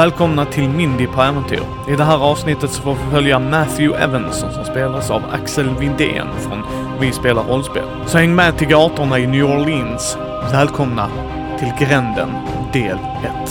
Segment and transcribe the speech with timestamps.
[0.00, 1.62] Välkomna till Mindy på äventyr.
[1.88, 6.26] I det här avsnittet så får vi följa Matthew Evanson som spelas av Axel Windén
[6.38, 6.62] från
[7.00, 7.84] Vi spelar rollspel.
[8.06, 10.16] Så häng med till gatorna i New Orleans.
[10.52, 11.10] Välkomna
[11.58, 12.30] till Gränden,
[12.72, 12.98] del
[13.44, 13.50] 1.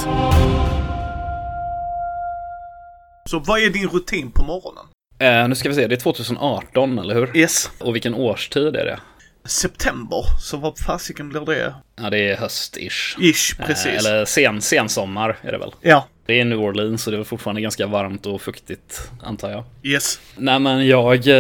[3.30, 4.86] Så vad är din rutin på morgonen?
[5.20, 7.38] Eh, nu ska vi se, det är 2018, eller hur?
[7.38, 7.72] Yes.
[7.80, 9.00] Och vilken årstid är det?
[9.46, 11.74] September, så vad fasiken blir det?
[11.96, 13.18] Ja, det är höst-ish.
[13.20, 14.06] Ish, Eh, precis.
[14.06, 15.72] eller sen, sensommar är det väl.
[15.82, 19.64] Ja, Det är New Orleans, så det är fortfarande ganska varmt och fuktigt, antar jag.
[19.84, 20.20] yes.
[20.38, 21.28] Nej, men jag...
[21.28, 21.34] eh,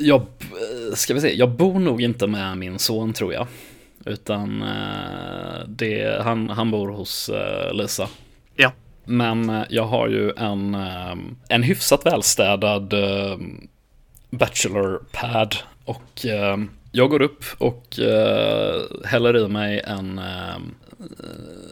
[0.00, 0.20] Jag...
[0.20, 3.46] eh, Ska vi se, jag bor nog inte med min son, tror jag.
[4.04, 8.08] Utan eh, det, han, han bor hos eh, Lisa.
[8.56, 8.72] Ja.
[9.04, 11.14] Men eh, jag har ju en, eh,
[11.48, 13.36] en hyfsat välstädad eh,
[14.30, 16.56] bachelor pad och eh,
[16.96, 20.58] jag går upp och uh, häller i mig en, eh,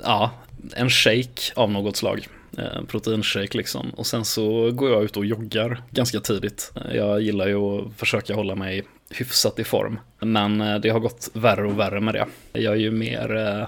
[0.03, 0.31] ja,
[0.77, 2.29] en shake av något slag.
[2.57, 3.91] En proteinshake liksom.
[3.91, 6.73] Och sen så går jag ut och joggar ganska tidigt.
[6.93, 9.99] Jag gillar ju att försöka hålla mig hyfsat i form.
[10.21, 12.27] Men det har gått värre och värre med det.
[12.53, 13.67] Jag är ju mer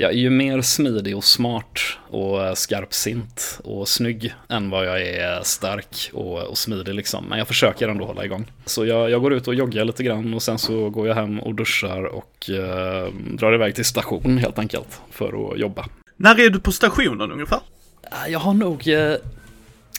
[0.00, 5.42] jag är ju mer smidig och smart och skarpsint och snygg än vad jag är
[5.42, 7.24] stark och, och smidig liksom.
[7.28, 8.52] Men jag försöker ändå hålla igång.
[8.66, 11.40] Så jag, jag går ut och joggar lite grann och sen så går jag hem
[11.40, 15.86] och duschar och eh, drar iväg till station helt enkelt för att jobba.
[16.16, 17.60] När är du på stationen ungefär?
[18.02, 18.88] Eh, Jag har nog...
[18.88, 18.96] eh,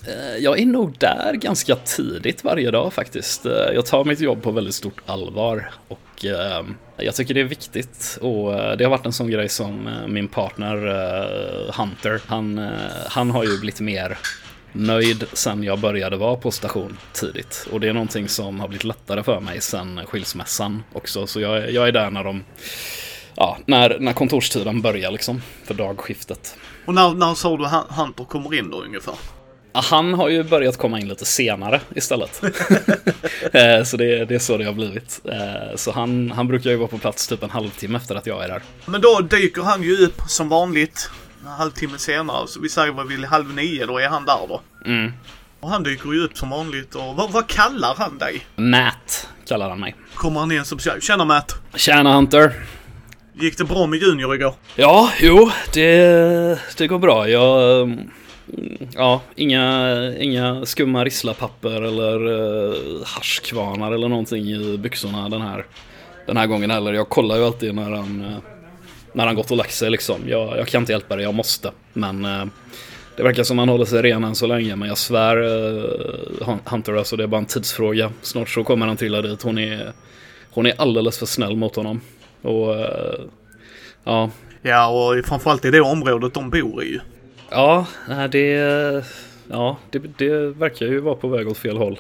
[0.08, 3.46] eh, Jag är nog där ganska tidigt varje dag faktiskt.
[3.46, 6.66] Eh, Jag tar mitt jobb på väldigt stort allvar och Eh,
[6.98, 8.18] jag tycker det är viktigt.
[8.22, 10.76] Och eh, det har varit en sån grej som eh, min partner
[11.82, 12.70] Hunter, han,
[13.10, 14.18] han har ju blivit mer
[14.72, 17.68] nöjd sen jag började vara på station tidigt.
[17.72, 21.28] Och det är någonting som har blivit lättare för mig sen skilsmässan också.
[21.28, 22.44] Så jag, är- jag är där när de...
[23.36, 26.56] Ja, när, när kontorstiden börjar liksom, för dagskiftet.
[26.86, 27.66] Och när, när sa du
[27.96, 29.14] Hunter kommer in då ungefär?
[29.74, 32.42] Han har ju börjat komma in lite senare istället.
[33.54, 35.22] Eh, så det, det är så det har blivit.
[35.26, 38.44] Eh, Så han, han brukar ju vara på plats typ en halvtimme efter att jag
[38.44, 38.62] är där.
[38.86, 41.10] Men då dyker han ju upp som vanligt
[41.42, 42.48] en halvtimme senare.
[42.48, 44.62] Så vi säger vad vi vill, halv nio, då är han där då.
[44.86, 45.12] Mm.
[45.60, 48.46] Och han dyker ju upp som vanligt och vad, vad kallar han dig?
[48.56, 49.96] Matt kallar han mig.
[50.16, 51.56] Kommer han in som Tjena Matt!
[51.76, 52.54] Tjena Hunter!
[53.34, 54.54] Gick det bra med Junior igår?
[54.76, 57.30] Ja, jo, det, det går bra.
[57.30, 57.98] Jag...
[58.96, 65.66] Ja, inga, inga skumma risslapapper eller uh, haschkvarnar eller någonting i byxorna den här,
[66.26, 66.94] den här gången heller.
[66.94, 68.38] Jag kollar ju alltid när han, uh,
[69.14, 70.22] när han gått och lagt sig liksom.
[70.28, 71.72] Jag, jag kan inte hjälpa det, jag måste.
[71.94, 72.46] Men uh,
[73.18, 74.76] det verkar som han håller sig ren än så länge.
[74.76, 78.12] Men jag svär, uh, Hunter, alltså det är bara en tidsfråga.
[78.22, 79.42] Snart så kommer han trilla dit.
[79.42, 79.92] Hon är,
[80.52, 82.02] hon är alldeles för snäll mot honom.
[82.42, 82.76] Och
[84.04, 84.30] ja,
[84.62, 87.00] Ja, och framförallt i det området de bor i ju.
[87.52, 87.86] Ja,
[88.32, 88.46] det,
[89.50, 90.30] ja det, det
[90.60, 92.00] verkar ju vara på väg åt fel håll.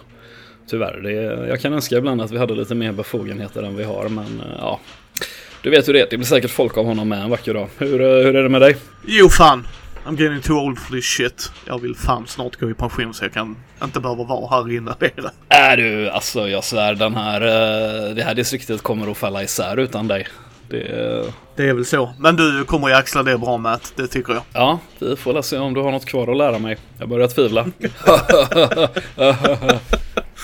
[0.69, 1.01] Tyvärr.
[1.03, 4.39] Det, jag kan önska ibland att vi hade lite mer befogenheter än vi har, men
[4.39, 4.79] eh, ja.
[5.63, 7.67] Du vet hur det är, det blir säkert folk av honom med en vacker dag.
[7.77, 8.75] Hur, eh, hur är det med dig?
[9.05, 9.67] Jo fan!
[10.05, 11.51] I'm getting too old for this shit.
[11.65, 14.95] Jag vill fan snart gå i pension så jag kan inte behöva vara här inne
[14.99, 15.31] längre.
[15.49, 19.77] Är du, alltså jag svär den här, eh, det här distriktet kommer att falla isär
[19.77, 20.27] utan dig.
[20.69, 22.13] Det, Det är väl så.
[22.19, 24.44] Men du kommer ju axla det bra Matt, det tycker jag.
[24.53, 26.78] ja, vi får väl se om du har något kvar att lära mig.
[27.00, 27.66] Jag börjar tvivla.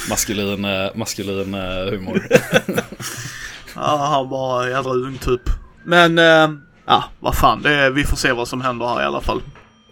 [0.10, 2.28] maskulin, eh, maskulin eh, humor.
[3.78, 4.92] Ja, han bara jädra
[5.22, 5.42] typ.
[5.86, 6.50] Men, eh,
[6.86, 7.62] ja, vad fan.
[7.62, 9.42] Det, är- vi får se vad som händer här i alla fall.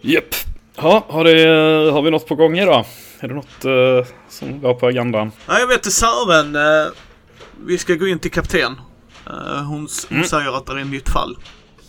[0.00, 0.24] Japp.
[0.76, 2.84] Ja, har, det, har vi något på gång idag?
[3.20, 5.32] Är det något eh, som vi har på agendan?
[5.46, 6.56] Ja, jag vet inte Sören.
[6.56, 6.92] Eh,
[7.66, 8.76] vi ska gå in till kapten.
[9.26, 10.24] Eh, hon, hon Mm.
[10.24, 11.36] säger att det är ett nytt fall.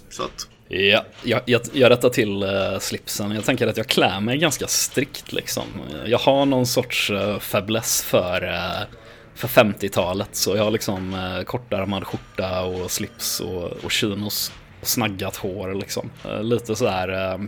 [0.09, 3.31] Så att, Ja, jag, jag, jag rättar till uh, slipsen.
[3.31, 5.63] Jag tänker att jag klär mig ganska strikt liksom.
[6.05, 8.87] Jag har någon sorts uh, fäbless för, eh,
[9.35, 10.29] för 50-talet.
[10.31, 14.51] Så jag har liksom uh, kortärmad skjorta och slips och, och chinos.
[14.81, 16.09] Och snaggat hår liksom.
[16.25, 17.09] Eh, lite så här...
[17.33, 17.39] eh,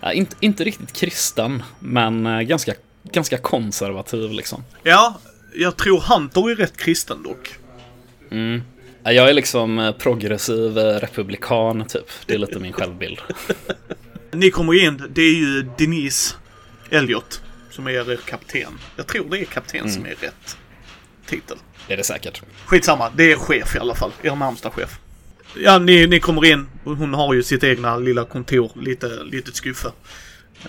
[0.00, 2.72] ja, inte, inte riktigt kristen, men ganska,
[3.12, 4.64] ganska konservativ liksom.
[4.82, 5.14] ja,
[5.54, 7.54] jag tror Hunter är rätt kristen dock.
[8.30, 8.62] Mm.
[9.04, 12.06] Ja, Jag är liksom eh, progressiv eh, republikan typ.
[12.26, 13.18] Det är lite min självbild.
[14.32, 16.34] Ni kommer in, det är ju Denise
[16.90, 18.78] Elliot som är er kapten.
[18.96, 19.92] Jag tror det är kapten Mm.
[19.92, 20.56] som är rätt
[21.26, 21.56] titel.
[21.86, 22.42] Det är det säkert.
[22.66, 24.10] Skitsamma, det är chef i alla fall.
[24.22, 24.98] Er närmsta chef.
[25.56, 26.66] Ja, ni, ni kommer in.
[26.84, 29.88] Hon har ju sitt egna lilla kontor, lite, litet skuffe.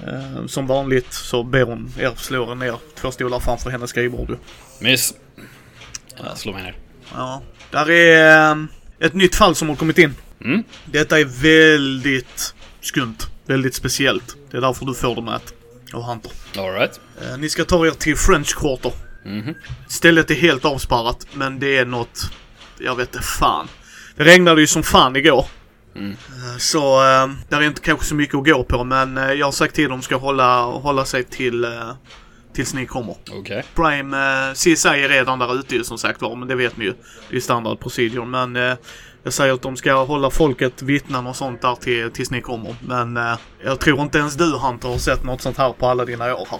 [0.08, 4.38] Eh, som vanligt så ber hon er slå er ner två stolar framför hennes skrivbord.
[4.80, 5.14] Mys.
[6.18, 6.76] Jag slår mig ner.
[7.14, 8.58] Ja, där är eh,
[9.00, 10.16] ett nytt fall som har kommit in.
[10.46, 10.64] Mm.
[10.86, 13.18] Detta är väldigt skumt.
[13.46, 14.36] väldigt speciellt.
[14.52, 15.54] Det är därför du får dem att
[15.94, 16.32] av Hunter.
[16.58, 17.00] Alright.
[17.22, 18.92] Eh, ni ska ta er till French Quarter.
[19.26, 19.54] Mhm.
[19.88, 22.32] Stället är helt avspärrat, men det är något...
[22.80, 23.68] Jag vet inte fan.
[24.16, 25.46] Det regnade ju som fan igår.
[25.96, 26.12] Mm.
[26.12, 29.48] Eh, Så eh, där är inte kanske så mycket att gå på, men eh, jag
[29.48, 31.66] har sagt till dem ska hålla, hålla sig till...
[32.56, 33.16] Tills ni kommer.
[33.32, 33.64] Okej.
[33.76, 36.86] Prime, eh, CSI är redan där ute ju som sagt var, men det vet ni
[36.86, 36.94] ju.
[37.30, 38.74] Det är standard procedure, men eh,
[39.24, 42.76] jag säger att de ska hålla folket, vittnen och sånt där till, tills ni kommer.
[42.88, 46.06] Men eh, jag tror inte ens du Hunter har sett något sånt här på alla
[46.06, 46.60] dina år här.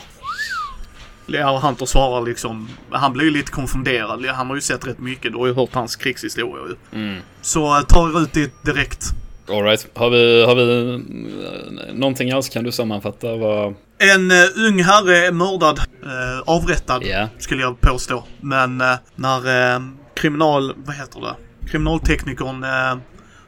[1.26, 4.26] Ja, Hunter svarar liksom, han blir ju lite konfunderad.
[4.26, 7.00] Han har ju sett rätt mycket, du har ju hört hans krigshistoria ju.
[7.00, 7.22] Mm.
[7.42, 9.06] Så eh, ta er ut dit direkt.
[9.50, 9.88] Alright.
[9.94, 12.52] Har vi, har vi eh, någonting else?
[12.52, 13.74] Kan du sammanfatta vad...
[13.98, 17.04] En eh, ung herre är mördad, eh, avrättad.
[17.04, 17.28] Ja.
[17.38, 18.24] skulle jag påstå.
[18.42, 19.82] Men eh, när
[20.16, 20.74] kriminal...
[20.78, 21.36] Vad heter det?
[21.72, 22.66] Kriminalteknikern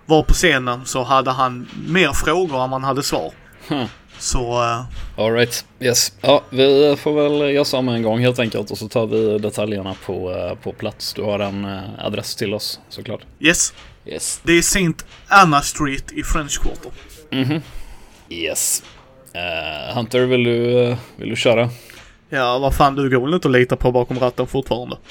[0.05, 3.31] var på scenen så hade han mer frågor än man hade svar.
[3.67, 3.85] Huh.
[4.19, 4.61] Så
[5.17, 5.65] Alright.
[5.79, 6.13] Yes.
[6.21, 9.95] Ja, vi får väl göra samma en gång helt enkelt och så tar vi detaljerna
[10.05, 11.13] på, på plats.
[11.13, 11.65] Du har en
[11.99, 13.21] adress till oss såklart.
[13.39, 13.73] yes.
[14.05, 14.41] Yes.
[14.43, 14.93] Det är St.
[15.27, 16.91] Anna Street i French Quarter.
[17.31, 17.61] Mhm.
[18.29, 18.83] Yes.
[19.37, 21.69] Eh, Hunter, vill du, eh, vill du köra?
[22.29, 24.97] Ja, vad fan, du går väl inte att lita på bakom ratten fortfarande?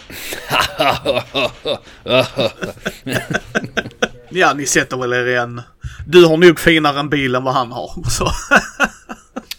[4.29, 5.63] Ja, ni sätter väl er i en...
[6.07, 7.91] Du har nog finare en bil än vad han har.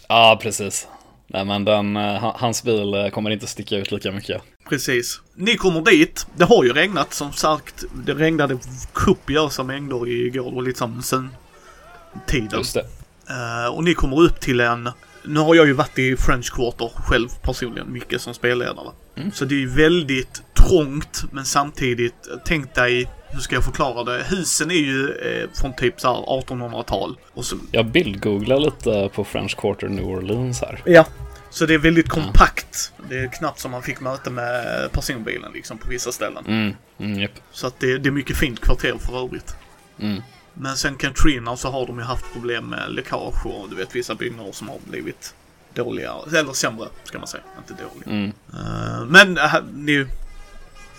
[0.08, 0.86] Ja, precis.
[1.26, 4.42] Nej, men den, eh, ha- hans bil kommer inte sticka ut lika mycket.
[4.68, 5.20] Precis.
[5.34, 6.26] Ni kommer dit.
[6.36, 7.84] Det har ju regnat som sagt.
[8.04, 8.58] Det regnade
[8.92, 10.44] kopiösa mängder igår.
[10.50, 12.58] Det var lite som sun-tiden.
[12.58, 12.84] Just det.
[13.30, 14.90] Eh, och ni kommer upp till en...
[15.24, 18.90] Nu har jag ju varit i French Quarter själv personligen, mycket som spelledare.
[19.16, 19.32] Mm.
[19.32, 22.14] Så det är väldigt trångt, men samtidigt,
[22.44, 24.24] tänk dig, hur ska jag förklara det?
[24.28, 27.16] Husen är ju eh, från typ så här 1800-tal.
[27.34, 30.82] Och så, Jag bildgooglar lite på French Quarter New Orleans här.
[30.84, 31.06] ja.
[31.50, 32.92] Så det är väldigt kompakt.
[33.08, 36.44] Det är knappt som man fick möte med personbilen liksom på vissa ställen.
[36.46, 37.30] Mm, mm, japp.
[37.52, 39.56] Så att det, det är mycket fint kvarter för övrigt.
[40.00, 40.22] Mm.
[40.60, 44.14] Men sen Katrina så har de ju haft problem med läckage och du vet vissa
[44.14, 45.34] byggnader som har blivit
[45.74, 48.10] dåliga, eller sämre ska man säga, inte dåliga.
[48.10, 48.32] Mm.
[48.52, 50.06] Eh, men äh, ni,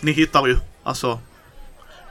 [0.01, 1.19] ni hittar ju, alltså.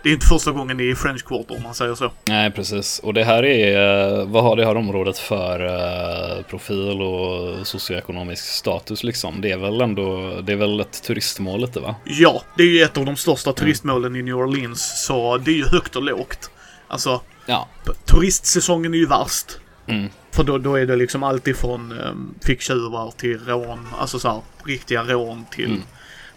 [0.03, 2.11] Det är inte första gången ni är i French Quarter om man säger så.
[2.25, 2.99] Nej, precis.
[2.99, 8.45] Och det här är, eh, vad har det här området för eh, profil och socioekonomisk
[8.45, 9.41] status liksom?
[9.41, 11.95] Det är väl ändå, det är väl ett turistmål lite va?
[12.05, 15.57] Ja, det är ju ett av de största turistmålen i New Orleans, så det är
[15.57, 16.51] ju högt och lågt.
[16.89, 17.69] Alltså, Ja.
[18.05, 19.59] turistsäsongen är ju värst.
[19.87, 20.09] Mm.
[20.31, 24.41] För då, då är det liksom allt ifrån um, ficktjuvar till rån, alltså så här,
[24.65, 25.83] riktiga rån till Mm.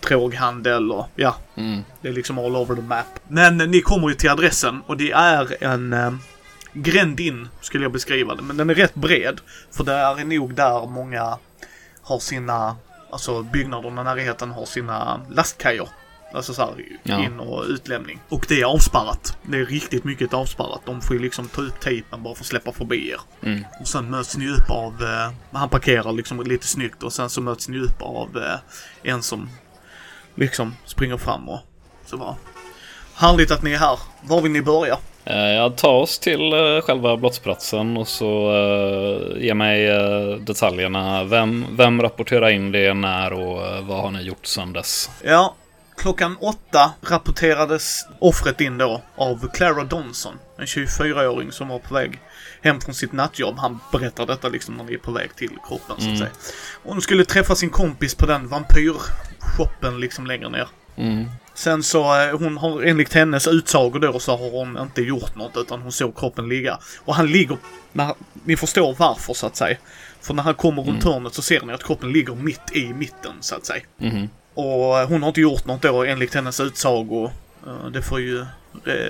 [0.08, 1.82] droghandel och ja, Mm.
[2.02, 3.06] det är liksom all over the map.
[3.28, 6.20] Men ni kommer ju till adressen och det är en um,
[6.74, 8.42] gränd in, skulle jag beskriva det.
[8.42, 9.42] Men den är rätt bred.
[9.72, 11.38] För det är nog där många
[12.02, 12.76] har sina,
[13.12, 15.88] alltså byggnaderna i närheten har sina lastkajer.
[16.34, 16.74] Alltså så här,
[17.04, 17.24] Ja.
[17.26, 18.20] in och utlämning.
[18.30, 19.38] Och det är avspärrat.
[19.44, 20.82] Det är riktigt mycket avspärrat.
[20.86, 23.20] De får ju liksom ta upp tejpen bara för att släppa förbi er.
[23.50, 23.66] Mm.
[23.82, 27.42] Och sen möts ni upp av, eh, han parkerar liksom lite snyggt och sen så
[27.42, 29.50] möts ni upp av eh, en som
[30.36, 31.60] liksom springer fram och
[32.06, 32.36] så bara.
[33.16, 34.00] Härligt att ni är här.
[34.22, 34.98] Var vill ni börja?
[35.26, 39.88] Eh, Jag tar oss till eh, själva brottsplatsen och så uh, ge mig
[40.40, 41.24] detaljerna.
[41.24, 45.10] Vem, vem rapporterar in det, när och vad har ni gjort sedan dess?
[45.24, 45.56] Ja,
[46.02, 50.34] klockan åtta rapporterades offret in då av Clara Donson.
[50.58, 52.20] En 24-åring som var på väg
[52.62, 53.58] hem från sitt nattjobb.
[53.58, 56.18] Han berättar detta liksom när ni är på väg till kroppen så att Mm.
[56.18, 56.30] säga.
[56.84, 60.68] Hon skulle träffa sin kompis på den vampyrshoppen liksom längre ner.
[60.96, 61.26] Mm.
[61.54, 65.58] Sen så, eh, hon har enligt hennes utsagor då så har hon inte gjort något
[65.58, 66.80] utan hon såg kroppen ligga.
[67.06, 67.58] Och han ligger,
[67.92, 69.78] när, ni förstår varför så att säga.
[70.22, 73.32] För när han kommer runt hörnet så ser ni att kroppen ligger mitt i mitten
[73.40, 73.84] så att säga.
[73.98, 74.30] Mhm.
[74.54, 77.32] Och hon har inte gjort något då enligt hennes utsagor.
[77.68, 78.46] Eh, Det får ju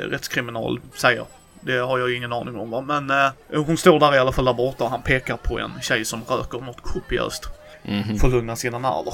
[0.10, 1.26] rättskriminal säga.
[1.62, 2.82] Det har jag ju ingen aning om va.
[2.82, 5.72] Men eh, hon står där i alla fall där borta och han pekar på en
[5.82, 7.46] tjej som röker något kopiöst.
[7.84, 8.18] Mhm.
[8.20, 9.14] För att lugna sina nerver.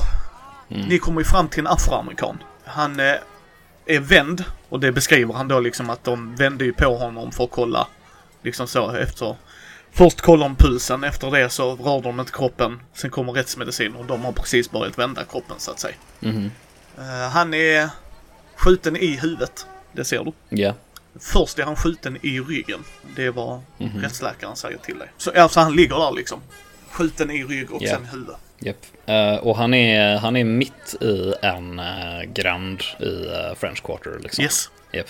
[0.69, 0.87] Mm.
[0.87, 2.37] Ni kommer ju fram till en afroamerikan.
[2.65, 3.15] Han eh,
[3.85, 7.43] är vänd och det beskriver han då liksom att de vände ju på honom för
[7.43, 7.87] att kolla.
[8.41, 9.35] Liksom så efter.
[9.97, 12.79] Först kollar de pulsen, efter det så rör de inte kroppen.
[12.93, 15.95] Sen kommer rättsmedicin och de har precis börjat vända kroppen så att säga.
[16.19, 16.51] Mhm.
[16.97, 17.89] Eh, han är
[18.55, 19.65] skjuten i huvudet.
[19.91, 20.31] Det ser du.
[20.49, 20.73] Ja.
[21.19, 22.79] Först är han skjuten i ryggen.
[23.15, 24.01] Det är vad Mhm.
[24.01, 25.11] rättsläkaren säger till dig.
[25.17, 26.41] Så alltså han ligger där liksom.
[26.91, 27.89] Skjuten i rygg och Ja.
[27.95, 28.35] sen huvud.
[28.59, 28.77] Japp.
[29.05, 34.43] Eh, och han är, han är mitt i en uh, grand i French Quarter liksom.
[34.43, 34.69] Yes.
[34.93, 35.07] Japp.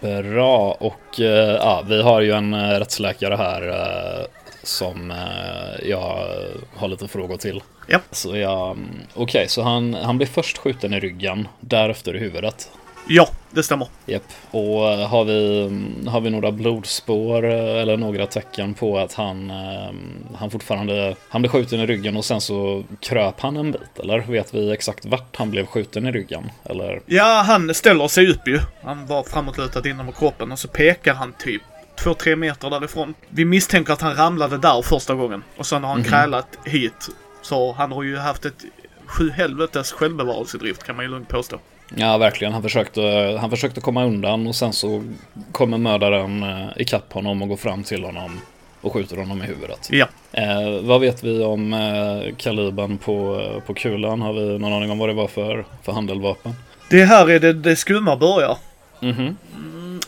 [0.00, 3.68] Bra, och eh, ja, vi har ju en uh, rättsläkare här.
[3.68, 4.26] eh,
[4.62, 6.26] som eh, jag
[6.74, 7.62] har lite frågor till.
[7.86, 7.98] Ja.
[8.10, 12.70] Så jag, mm, okej, så han, han blir först skjuten i ryggen, därefter i huvudet.
[13.08, 13.88] Ja, det stämmer.
[14.06, 14.22] Japp.
[14.50, 19.14] Och eh, har vi, mm, har vi några blodspår eh, eller några tecken på att
[19.14, 19.90] han, eh,
[20.36, 23.98] han fortfarande, han blev skjuten i ryggen och sen så kröp han en bit?
[24.02, 26.50] Eller vet vi exakt vart han blev skjuten i ryggen?
[26.64, 27.00] Eller?
[27.06, 28.58] Ja, han ställer sig upp ju.
[28.82, 31.62] Han var framåtlutad inom kroppen och så pekar han typ
[31.98, 33.14] två, tre meter därifrån.
[33.28, 36.08] Vi misstänker att han ramlade där första gången och sen har han Mhm.
[36.08, 37.08] krälat hit.
[37.42, 38.64] Så han har ju haft ett
[39.06, 41.58] sju helvetes självbevarelsedrift kan man ju lugnt påstå.
[41.94, 42.52] Ja, verkligen.
[42.52, 43.00] Han försökte,
[43.40, 45.04] han försökte komma undan och sen så
[45.52, 48.40] kommer mördaren eh, ikapp honom och går fram till honom
[48.80, 49.88] och skjuter honom i huvudet.
[49.90, 50.06] Ja.
[50.32, 54.22] Eh, vad vet vi om eh, kalibern på, eh, på kulan?
[54.22, 56.54] Har vi någon aning om vad det var för, för handeldvapen?
[56.90, 58.56] Det här är det, det skumma börjar.
[59.00, 59.36] Mhm.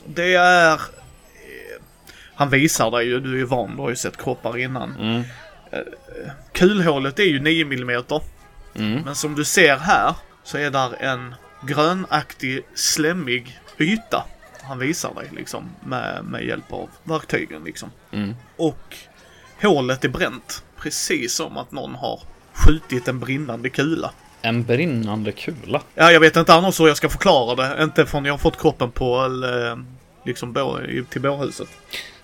[0.07, 0.73] Det är...
[0.73, 0.79] eh,
[2.35, 4.95] Han visar dig ju, du är ju van, du har ju sett kroppar innan.
[5.01, 5.23] Mm.
[6.53, 8.03] Kulhålet är ju 9 mm.
[8.75, 9.01] Mm.
[9.05, 11.35] Men som du ser här så är där en
[11.67, 14.25] grönaktig, slemmig yta.
[14.63, 17.91] Han visar dig liksom med, med hjälp av verktygen liksom.
[18.13, 18.35] Mm.
[18.57, 18.97] Och
[19.63, 20.65] hålet är bränt.
[20.77, 22.21] Precis som att någon har
[22.53, 24.11] skjutit en brinnande kula.
[24.43, 25.83] En brinnande kula.
[25.95, 27.83] Ja, jag vet inte annars hur jag ska förklara det.
[27.83, 29.29] Inte förrän jag har fått kroppen på
[30.25, 30.55] liksom
[31.11, 31.69] till bårhuset.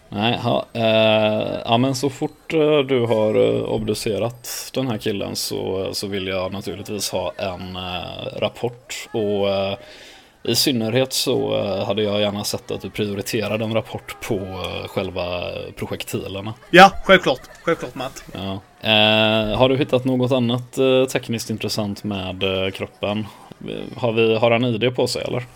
[0.08, 5.36] Nej, ha, eh, ja men så fort eh, du har eh, obducerat den här killen
[5.36, 9.08] så, så vill jag naturligtvis ha en eh, rapport.
[9.12, 9.78] Och eh,
[10.42, 14.88] i synnerhet så eh, hade jag gärna sett att du prioriterade en rapport på eh,
[14.88, 15.24] själva
[15.76, 16.54] projektilerna.
[16.70, 17.40] Ja, självklart.
[17.62, 18.24] Självklart Matt.
[18.32, 18.60] Ja.
[18.80, 23.26] Eh, har du hittat något annat eh, tekniskt intressant med eh, kroppen?
[23.96, 25.46] Har, vi, har han ID på sig eller?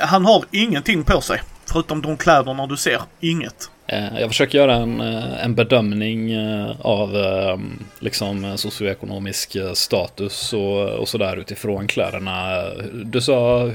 [0.00, 1.42] Han har ingenting på sig.
[1.66, 3.00] Förutom de kläderna du ser.
[3.20, 3.70] Inget.
[3.88, 7.16] Eh, Jag försöker göra en, eh, en bedömning eh, av
[7.98, 12.62] liksom socioekonomisk status och, och sådär utifrån kläderna.
[13.04, 13.70] Du sa,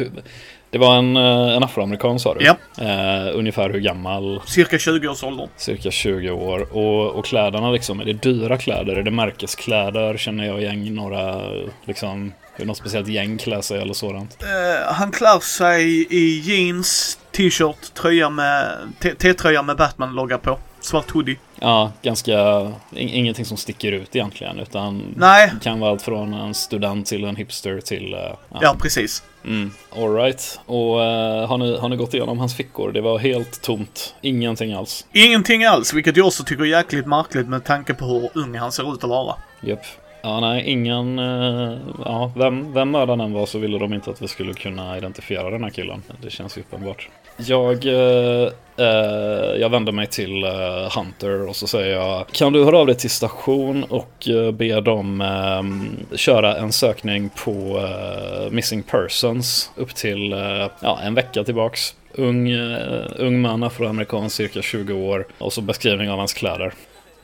[0.70, 2.46] det var en, en afroamerikan sa du?
[2.46, 2.58] Ja.
[2.84, 4.42] Eh, ungefär hur gammal?
[4.46, 5.48] Cirka 20-årsåldern.
[5.58, 6.78] Cirka 20 år.
[6.78, 8.96] Och, och kläderna liksom, är det dyra kläder?
[8.96, 10.18] Är det märkeskläder?
[10.18, 11.42] Känner jag igen några,
[11.86, 14.44] liksom, hur något speciellt gäng klär sig eller sådant?
[14.44, 18.78] Eh, han klär sig i jeans, t-shirt, tröja med...
[19.20, 20.60] T-tröja med Batman-logga på.
[20.82, 21.38] Svart hoodie.
[21.60, 25.52] Ja, ganska, in, ingenting som sticker ut egentligen utan Nej.
[25.62, 28.14] kan vara allt från en student till en hipster till...
[28.14, 28.20] eh,
[28.62, 29.24] Ja, precis.
[29.46, 30.60] Mm, all right.
[30.66, 32.92] Och eh, har, ni, har ni gått igenom hans fickor?
[32.92, 34.16] Det var helt tomt.
[34.22, 35.06] Ingenting alls.
[35.14, 38.72] Ingenting alls, vilket jag också tycker är jäkligt märkligt med tanke på hur ung han
[38.72, 39.36] ser ut att vara.
[39.62, 39.80] Japp.
[40.26, 41.20] Ja, nej, ingen...
[41.20, 44.98] Eh, ja, vem, vem mördaren än var så ville de inte att vi skulle kunna
[44.98, 46.04] identifiera den här killen.
[46.22, 47.10] Det känns ju uppenbart.
[47.38, 52.64] Jag, eh, eh, jag vänder mig till eh, Hunter och så säger jag Kan du
[52.64, 58.52] höra av dig till station och eh, be dem eh, köra en sökning på eh,
[58.52, 61.96] Missing Persons upp till eh, ja, en vecka tillbaks.
[62.14, 66.74] Ung, eh, ung man, afroamerikan, cirka 20 år och så beskrivning av hans kläder.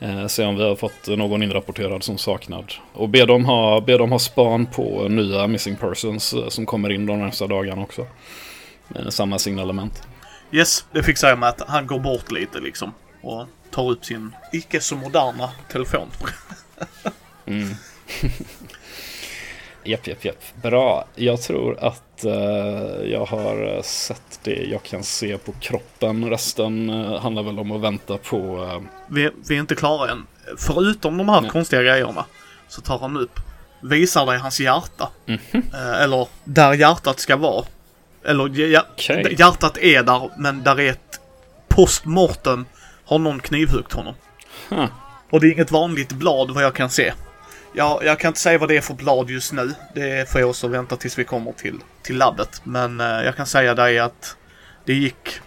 [0.00, 2.72] Eh, se om vi har fått någon inrapporterad som saknad.
[2.92, 6.92] Och be dem ha, be dem ha span på nya missing persons eh, som kommer
[6.92, 8.06] in de närmsta dagarna också.
[8.94, 10.02] Eh, samma signalement.
[10.52, 12.94] Yes, det fixar jag med att han går bort lite liksom.
[13.22, 16.08] Och tar upp sin icke så moderna telefon.
[17.46, 17.68] Mm.
[19.84, 20.42] Japp, japp, japp.
[20.62, 21.04] Bra.
[21.14, 22.32] Jag tror att eh,
[23.10, 26.30] jag har eh, sett det jag kan se på kroppen.
[26.30, 28.64] Resten eh, handlar väl om att vänta på...
[28.64, 30.26] Eh, Vi, vi är inte klara än.
[30.58, 31.50] Förutom de här Nej.
[31.50, 32.24] konstiga grejerna
[32.68, 33.40] så tar han upp,
[33.82, 35.08] visar dig hans hjärta.
[35.26, 35.38] Mhm.
[35.74, 37.64] Eh, eller där hjärtat ska vara.
[38.24, 39.34] Eller hj- Okej.
[39.38, 41.20] hjärtat är där, men där är ett
[41.68, 42.66] postmortem
[43.04, 44.14] har någon knivhuggt honom.
[44.68, 44.86] Huh.
[45.30, 47.12] Och det är inget vanligt blad vad jag kan se.
[47.74, 49.74] Ja, jag kan inte säga vad det är för blad just nu.
[49.94, 52.60] Det får jag också vänta tills vi kommer till, till labbet.
[52.64, 54.36] Men eh, jag kan säga dig att
[54.84, 55.40] det gick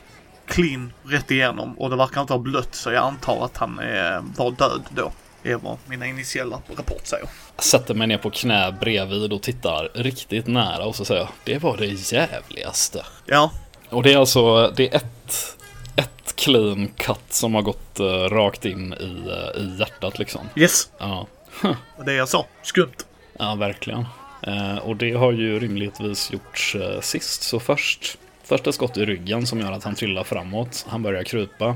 [0.46, 4.22] clean rätt igenom och det verkar inte ha blött så jag antar att han eh,
[4.38, 5.12] var död då.
[5.44, 7.26] Det är vad mina initiella rapport säger.
[7.56, 11.30] Jag sätter mig ner på knä bredvid och tittar riktigt nära och så säger jag
[11.44, 13.06] Det var det jävligaste.
[13.26, 13.52] Ja,
[13.90, 15.58] Och det är alltså, det är ett,
[15.96, 20.42] ett clean cut som har gått eh, rakt in i, eh, i hjärtat liksom.
[20.56, 20.90] yes.
[20.98, 21.28] Ja,
[22.06, 22.46] Det är jag sa.
[22.62, 22.96] Skumt.
[23.40, 24.06] ja verkligen.
[24.48, 27.44] Eh, och det har ju rimligtvis gjorts eh, sist.
[27.44, 30.86] Så först, först ett skott i ryggen som gör att han trillar framåt.
[30.90, 31.76] Han börjar krypa.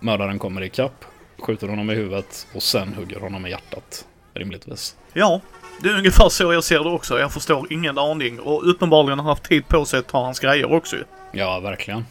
[0.00, 1.04] Mördaren kommer ikapp,
[1.38, 4.04] skjuter honom i huvudet och sen hugger honom i hjärtat.
[4.34, 4.96] Rimligtvis.
[5.12, 5.40] Ja,
[5.80, 7.18] det är ungefär så jag ser det också.
[7.18, 10.72] Jag förstår ingen aning och uppenbarligen har haft tid på sig att ta hans grejer
[10.72, 11.04] också ju.
[11.32, 12.06] Ja, verkligen.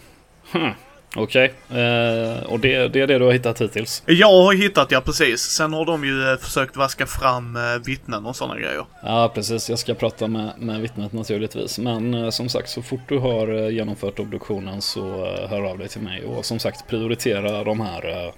[0.52, 0.72] Hm.
[1.16, 4.04] Okej, eh, och det, det är det du har hittat hittills?
[4.06, 5.42] Jag har hittat, ja precis.
[5.42, 8.86] Sen har de ju eh, försökt vaska fram eh, vittnen och sådana grejer.
[9.04, 9.70] Ja, precis.
[9.70, 11.80] Jag ska prata med, med vittnet naturligtvis.
[11.80, 15.78] Men eh, som sagt, så fort du har eh, genomfört obduktionen så eh, hör av
[15.78, 16.26] dig till mig.
[16.26, 18.32] Och som sagt, prioritera de här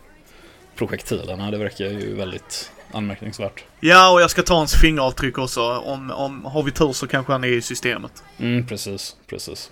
[0.76, 1.52] projektilerna.
[1.52, 3.64] Det verkar ju väldigt anmärkningsvärt.
[3.80, 5.62] Ja, och jag ska ta hans fingeravtryck också.
[5.62, 8.24] Om, om har vi tur så kanske han är i systemet.
[8.40, 9.72] Mm, precis, precis.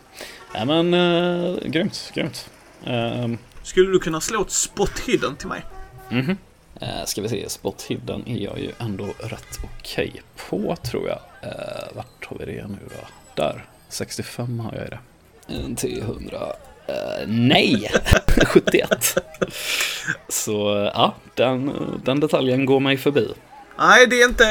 [0.53, 2.50] Ja, men eh, grymt, grymt.
[2.86, 3.28] Eh,
[3.64, 5.62] Skulle du kunna slå ett spot hidden till mig?
[6.10, 6.38] mhm.
[6.82, 11.20] Eh, ska vi se, spot hidden är jag ju ändå rätt okej på tror jag.
[11.52, 13.08] Eh, vart har vi det nu då?
[13.44, 15.00] Där, 65 har jag i det.
[15.48, 16.52] En T100.
[16.88, 17.92] Eh, nej,
[18.46, 19.18] 71.
[20.30, 21.72] Så ja, den,
[22.06, 23.28] den detaljen går mig förbi.
[23.82, 24.46] Nej, det är inte,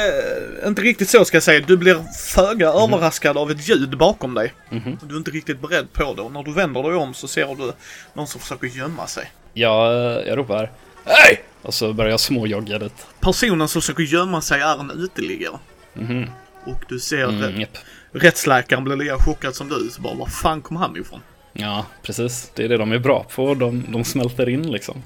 [0.66, 1.64] inte riktigt så ska jag säga.
[1.66, 4.54] Du blir föga överraskad av ett ljud bakom dig.
[4.70, 4.98] Mhm.
[5.02, 7.54] Du är inte riktigt beredd på det och när du vänder dig om så ser
[7.54, 7.72] du
[8.14, 9.30] någon som försöker gömma sig.
[9.52, 9.92] Jag,
[10.26, 10.70] jag ropar
[11.04, 11.42] Hej!
[11.62, 13.06] Och så börjar jag småjogga dit.
[13.20, 15.58] Personen som försöker gömma sig är en uteliggare.
[15.94, 16.26] Mhm.
[16.66, 17.78] Och du ser Mm, japp.
[18.12, 19.90] rättsläkaren blir lika chockad som du.
[19.92, 21.20] Så bara, var fan kom han ifrån?
[21.52, 22.50] Ja, precis.
[22.54, 23.54] Det är det de är bra på.
[23.54, 25.02] De, de smälter in liksom.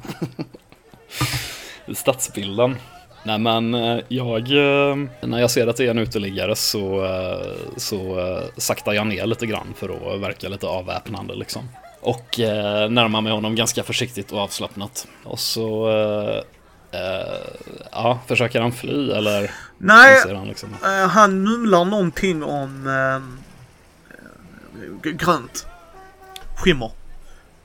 [1.86, 2.76] I stadsbilden.
[3.26, 7.52] Nej men eh, jag, eh, när jag ser att det är en uteliggare så, eh,
[7.76, 11.68] så saktar jag ner lite grann för att verka lite avväpnande liksom.
[12.00, 12.38] Och
[12.90, 15.06] närmar mig honom ganska försiktigt och avslappnat.
[15.24, 15.90] Och så,
[17.92, 19.50] ja, försöker han fly eller?
[19.78, 20.68] Nej, han liksom.
[21.10, 23.20] han mumlar någonting om eh,
[25.12, 25.66] grönt
[26.56, 26.90] skimmer.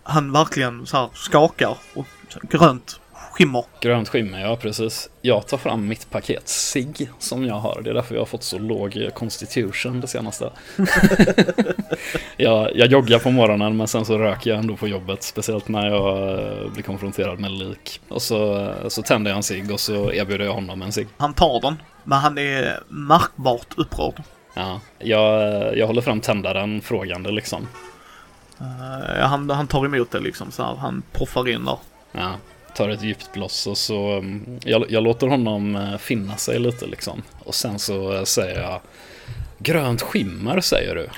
[0.03, 2.07] Han verkligen så skakar och
[2.41, 2.98] grönt
[3.39, 3.65] skimmer.
[3.81, 5.09] Grönt skimmer, ja precis.
[5.21, 7.81] Jag tar fram mitt paket SIG som jag har.
[7.83, 10.51] Det är därför jag har fått så låg constitution det senaste.
[12.37, 15.23] jag, jag joggar på morgonen men sen så röker jag ändå på jobbet.
[15.23, 18.01] Speciellt när jag eh, blir konfronterad med lik.
[18.07, 21.07] Och så, eh, så tänder jag en cigg och så erbjuder jag honom en cigg.
[21.17, 24.23] Han tar den, men han är märkbart upprörd.
[24.53, 27.67] Ja, jag, jag håller fram tändaren frågande liksom.
[28.59, 30.75] Eh, han, han tar emot det liksom så här.
[30.75, 31.77] Han poffar in där.
[32.11, 32.35] Ja,
[32.75, 36.85] tar ett djupt bloss och så mm, jag, jag låter honom eh, finna sig lite
[36.85, 37.21] liksom.
[37.45, 38.81] Och sen så eh, säger jag
[39.57, 41.09] Grönt skimmer säger du.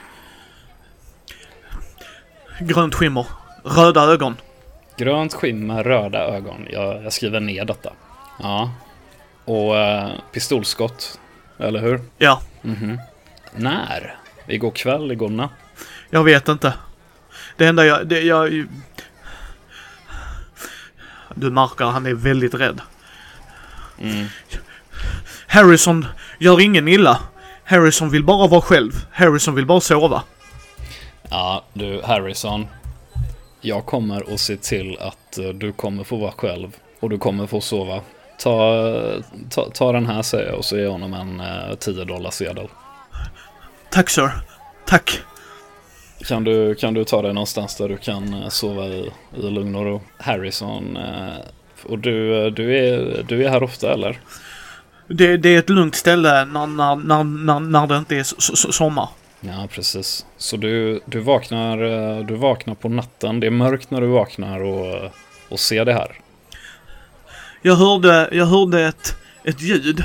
[2.60, 3.26] Grönt skimmer.
[3.64, 4.38] Röda ögon.
[4.98, 6.68] Grönt skimmer, röda ögon.
[6.72, 7.94] Jag, jag skriver ner detta.
[8.40, 8.72] Ja.
[9.46, 11.20] Och eh, pistolskott.
[11.60, 12.02] Eller hur?
[12.18, 13.00] Ja, Mhm.
[13.56, 14.16] När?
[14.48, 15.52] Igår kväll, igår natt?
[16.10, 16.74] jag vet inte.
[17.58, 18.08] Det enda jag...
[18.08, 18.66] Det, jag
[21.36, 22.82] du märker, han är väldigt rädd.
[24.00, 24.26] Mm.
[25.48, 26.06] Harrison
[26.40, 27.20] gör ingen illa.
[27.64, 28.92] Harrison vill bara vara själv.
[29.12, 30.24] Harrison vill bara sova.
[31.30, 32.68] Ja, du Harrison.
[33.62, 36.76] Jag kommer att se till att eh, du kommer få vara själv.
[37.00, 38.02] Och du kommer få sova.
[38.38, 38.84] Ta,
[39.50, 42.32] ta, ta den här säger jag och så ger jag honom en eh, 10 dollar
[42.32, 42.68] sedel.
[43.92, 44.32] Tack sir.
[44.86, 45.22] Tack.
[46.28, 49.76] Kan du, kan du ta dig någonstans där du kan eh, sova i, i lugn
[49.76, 50.02] och ro?
[50.18, 51.38] Harrison, eh,
[51.84, 54.20] och du, eh, du, är, du är här ofta eller?
[55.08, 58.24] Det, det är ett lugnt ställe när, när, när, när, när det inte är
[58.72, 59.10] sommar.
[59.42, 60.26] Ja, precis.
[60.38, 61.78] Så du, du, vaknar,
[62.24, 65.12] du vaknar på natten, det är mörkt när du vaknar och,
[65.50, 66.12] och ser det här.
[67.62, 70.04] Jag hörde, jag hörde ett, ett ljud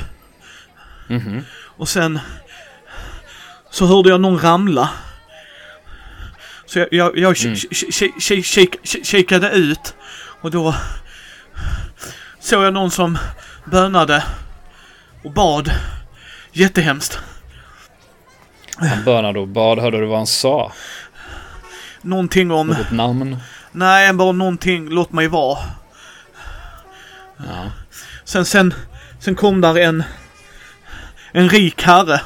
[1.09, 1.41] Mhm.
[1.77, 2.19] och sen
[3.71, 4.89] så hörde jag någon ramla.
[6.67, 7.53] Så jag, jag, jag Mm.
[7.55, 9.95] ki- ki- ki- ki- kik- ki- kikade ut
[10.41, 10.75] och då
[12.39, 13.17] såg jag någon som
[13.65, 14.23] bönade
[15.23, 15.71] och bad.
[16.51, 17.19] Jättehemskt.
[18.77, 20.71] Han bönade och bad, hörde du vad han sa?
[22.01, 23.37] Någonting om, Något namn?
[23.71, 25.57] nej bara någonting, låt mig vara.
[27.37, 27.71] Ja.
[28.23, 28.73] Sen, sen,
[29.19, 30.03] sen kom där en,
[31.31, 32.21] en rik herre.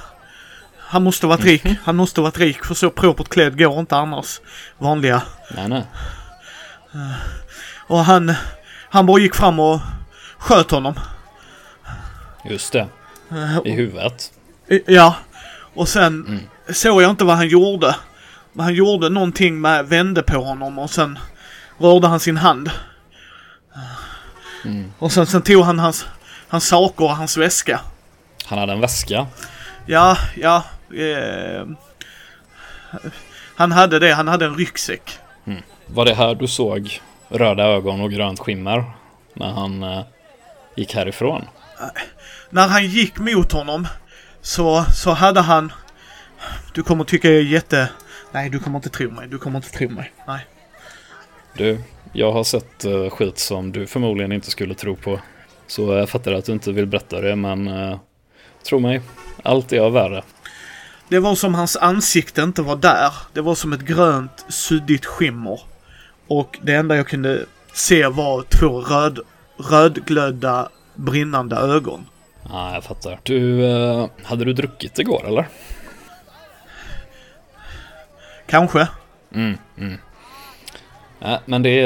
[0.92, 1.64] Han måste varit rik.
[1.84, 4.42] Han måste varit rik för så propert klädd går inte annars.
[4.78, 5.22] Vanliga.
[5.56, 5.84] Nej, nej.
[7.88, 8.34] Och han,
[8.90, 9.80] han bara gick fram och
[10.38, 10.94] sköt honom.
[12.50, 12.88] Just det.
[13.32, 14.32] Eh, I huvudet.
[14.88, 15.16] Ja.
[15.74, 16.40] Och sen Mm.
[16.74, 17.96] såg jag inte vad han gjorde.
[18.54, 21.20] Men han gjorde någonting med, vände på honom och sen
[21.78, 22.72] rörde han sin hand.
[24.66, 24.92] Mm.
[25.00, 26.06] Och sen, sen tog han hans,
[26.48, 27.80] hans saker och hans väska.
[28.46, 29.28] Han hade en väska.
[29.86, 30.64] Ja, ja.
[30.96, 31.68] Eh,
[33.56, 34.14] han hade det.
[34.14, 35.20] Han hade en ryggsäck.
[35.94, 38.84] Var det här du såg röda ögon och grönt skimmer?
[39.34, 40.02] När han eh,
[40.76, 41.46] gick härifrån?
[42.50, 43.88] När han gick mot honom
[44.42, 45.72] så, så hade han...
[46.74, 47.90] Du kommer tycka jag är jätte...
[48.32, 49.28] Nej, du kommer inte tro mig.
[49.28, 50.12] Du kommer inte tro mig.
[50.28, 50.46] Nej.
[51.58, 51.80] Du,
[52.14, 55.20] jag har sett uh, skit som du förmodligen inte skulle tro på.
[55.68, 57.98] Så jag fattar att du inte vill berätta det, men uh,
[58.64, 59.02] tro mig,
[59.44, 60.24] allt är av värre.
[61.12, 63.14] Det var som hans ansikte inte var där.
[63.34, 65.62] Det var som ett grönt, suddigt skimmer.
[66.28, 69.20] Och det enda jag kunde se var två röd,
[69.58, 72.06] rödglödda, brinnande ögon.
[72.50, 73.20] Ja, jag fattar.
[73.24, 75.48] Du, uh, hade du druckit igår eller?
[78.48, 78.88] Kanske.
[79.34, 79.98] Mm, mm.
[81.20, 81.80] Ja, men det,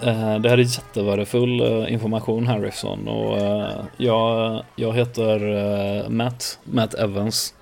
[0.00, 3.38] eh, det här är jättevärdefull eh, information Harrison och
[3.96, 7.54] jag, jag heter Matt, Matt Evans.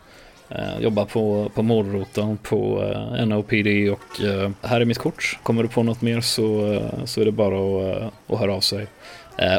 [0.81, 2.83] Jobbar på, på mordroten på
[3.27, 4.21] NOPD och
[4.63, 5.39] här är mitt kort.
[5.43, 8.87] Kommer du på något mer så, så är det bara att, att höra av sig.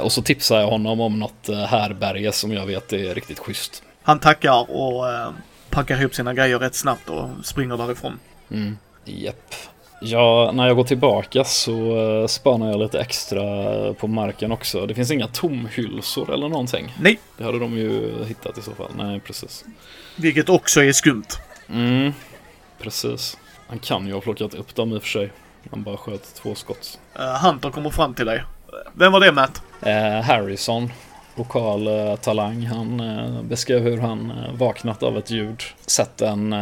[0.01, 3.84] Och så tipsar jag honom om något härberge som jag vet är riktigt schysst.
[4.03, 5.05] Han tackar och
[5.69, 8.19] packar ihop sina grejer rätt snabbt och springer därifrån.
[8.51, 8.77] Mm.
[9.05, 9.55] Japp.
[10.01, 13.43] Ja, när jag går tillbaka så spanar jag lite extra
[13.93, 14.86] på marken också.
[14.86, 16.93] Det finns inga tomhylsor eller någonting.
[16.99, 17.19] Nej.
[17.38, 18.91] Det hade de ju hittat i så fall.
[18.97, 19.65] Nej, precis.
[20.15, 21.28] Vilket också är skumt.
[21.69, 22.13] Mm,
[22.80, 23.38] precis.
[23.67, 25.32] Han kan ju ha plockat upp dem i och för sig.
[25.71, 26.99] Han bara sköt två skott.
[27.19, 28.43] Uh, Hunter kommer fram till dig.
[28.93, 29.62] Vem var det Matt?
[29.86, 30.89] Uh, Harrison
[31.36, 32.65] lokal eh, talang.
[32.65, 36.54] Han eh, beskrev hur han vaknat av ett ljud, sett en,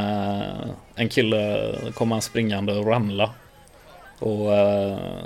[0.95, 3.29] en kille komma springande och ramla.
[4.19, 4.49] Och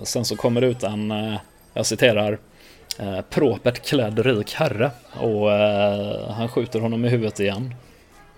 [0.04, 1.14] sen så kommer ut en,
[1.74, 2.40] jag citerar,
[3.30, 5.50] propert klädd rik herre och
[6.34, 7.76] han skjuter honom i huvudet igen.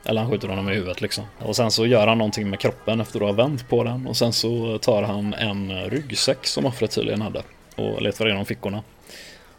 [0.05, 1.23] Eller han skjuter honom i huvudet liksom.
[1.39, 4.07] Och sen så gör han någonting med kroppen efter att ha vänt på den.
[4.07, 7.43] Och sen så tar han en ryggsäck som offret tydligen hade.
[7.75, 8.83] Och letar igenom fickorna.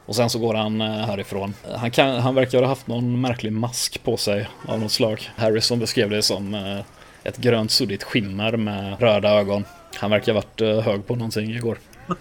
[0.06, 1.54] Och sen så går han eh, härifrån.
[1.76, 5.30] Han, kan, han verkar ha haft någon märklig mask på sig av något slag.
[5.36, 6.80] Harrison beskrev det som eh,
[7.22, 9.64] ett grönt suddigt skimmer med röda ögon.
[9.94, 11.78] Han verkar ha varit eh, hög på någonting igår.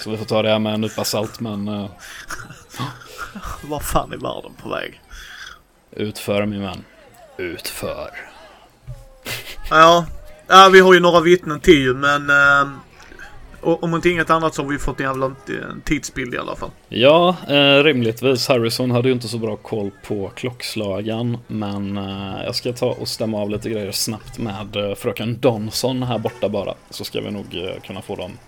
[0.00, 1.88] Så vi får ta det här med en nypa salt men...
[3.62, 5.00] Var fan är världen på väg?
[5.90, 6.84] Utför min vän.
[7.36, 8.10] Utför.
[9.70, 10.06] Ja,
[10.48, 12.30] ja vi har ju några vittnen till men
[13.60, 15.34] och om inte inget annat så har vi fått en jävla
[15.84, 16.70] tidsbild i alla fall.
[16.88, 18.48] Ja, eh, rimligtvis.
[18.48, 21.38] Harrison hade ju inte så bra koll på klockslagen.
[21.46, 26.02] Men eh, jag ska ta och stämma av lite grejer snabbt med eh, fröken Donson
[26.02, 26.74] här borta bara.
[26.90, 28.38] Så ska vi nog eh, kunna få dem,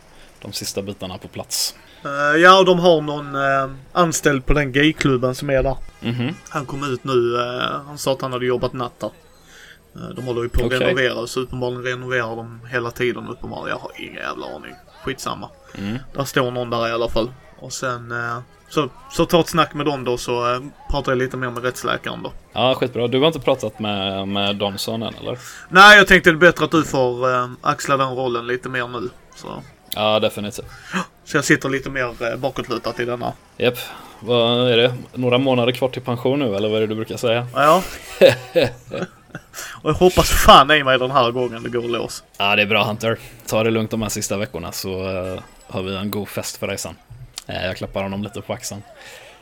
[0.42, 1.74] de sista bitarna på plats.
[2.04, 5.76] Uh, ja, och de har någon uh, anställd på den gayklubben som är där.
[6.00, 6.34] Mm -hmm.
[6.48, 7.12] Han kom ut nu.
[7.12, 9.10] Uh, han sa att han hade jobbat natt där.
[10.16, 10.78] De håller ju på att okay.
[10.78, 13.78] renovera så uppenbarligen renoverar de hela tiden uppenbarligen.
[13.78, 15.48] Jag har ingen jävla aning skitsamma.
[15.74, 15.98] Mm.
[16.14, 17.32] Där står någon där i alla fall.
[17.58, 18.12] Och sen
[18.70, 20.60] så, så ta ett snack med dem då så eh,
[20.90, 22.32] pratar jag lite mer med rättsläkaren då.
[22.52, 23.08] Ja, skitbra.
[23.08, 25.38] Du har inte pratat med, med Donson än eller?
[25.68, 28.88] Nej, jag tänkte det är bättre att du får eh, axla den rollen lite mer
[28.88, 29.10] nu.
[29.36, 29.62] Så.
[29.94, 30.66] Ja, definitivt.
[31.30, 33.32] Så jag sitter lite mer eh, bakåtlutat i denna.
[33.56, 33.78] Japp.
[34.20, 34.94] Vad är det?
[35.14, 37.46] Några månader kvar till pension nu eller vad är det du brukar säga?
[37.54, 37.82] Ja.
[39.82, 42.24] Och jag hoppas fan i mig den här gången det går lås.
[42.38, 43.18] Ja, det är bra Hunter.
[43.46, 46.66] Ta det lugnt de här sista veckorna så uh, har vi en god fest för
[46.66, 46.94] dig sen.
[47.50, 48.82] Uh, jag klappar honom lite på axeln.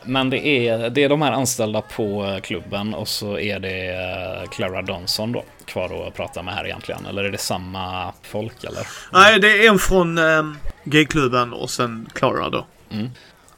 [0.04, 4.50] Men det är, det är de här anställda på eh, klubben och så är det
[4.50, 7.06] Clara Donson då kvar att prata med här egentligen.
[7.06, 8.86] Eller är det samma folk eller?
[9.12, 10.42] Nej, det är en från eh,
[10.84, 12.66] gayklubben och sen Clara då.
[12.90, 13.10] Mm.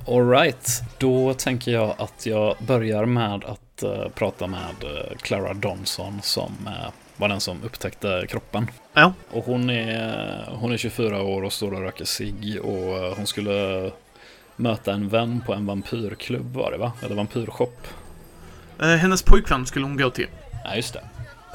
[0.09, 6.21] Alright, då tänker jag att jag börjar med att uh, prata med uh, Clara Donson
[6.23, 8.71] som uh, var den som upptäckte kroppen.
[8.95, 9.13] Ja.
[9.31, 13.91] Och hon är, hon är 24 år och står och röker cigg och hon skulle
[14.61, 16.93] möta en vän på en vampyrklubb var det va?
[17.03, 17.87] Eller vampyrshop.
[18.79, 20.29] hennes pojkvän skulle hon gå till.
[20.65, 21.03] Ja, just det.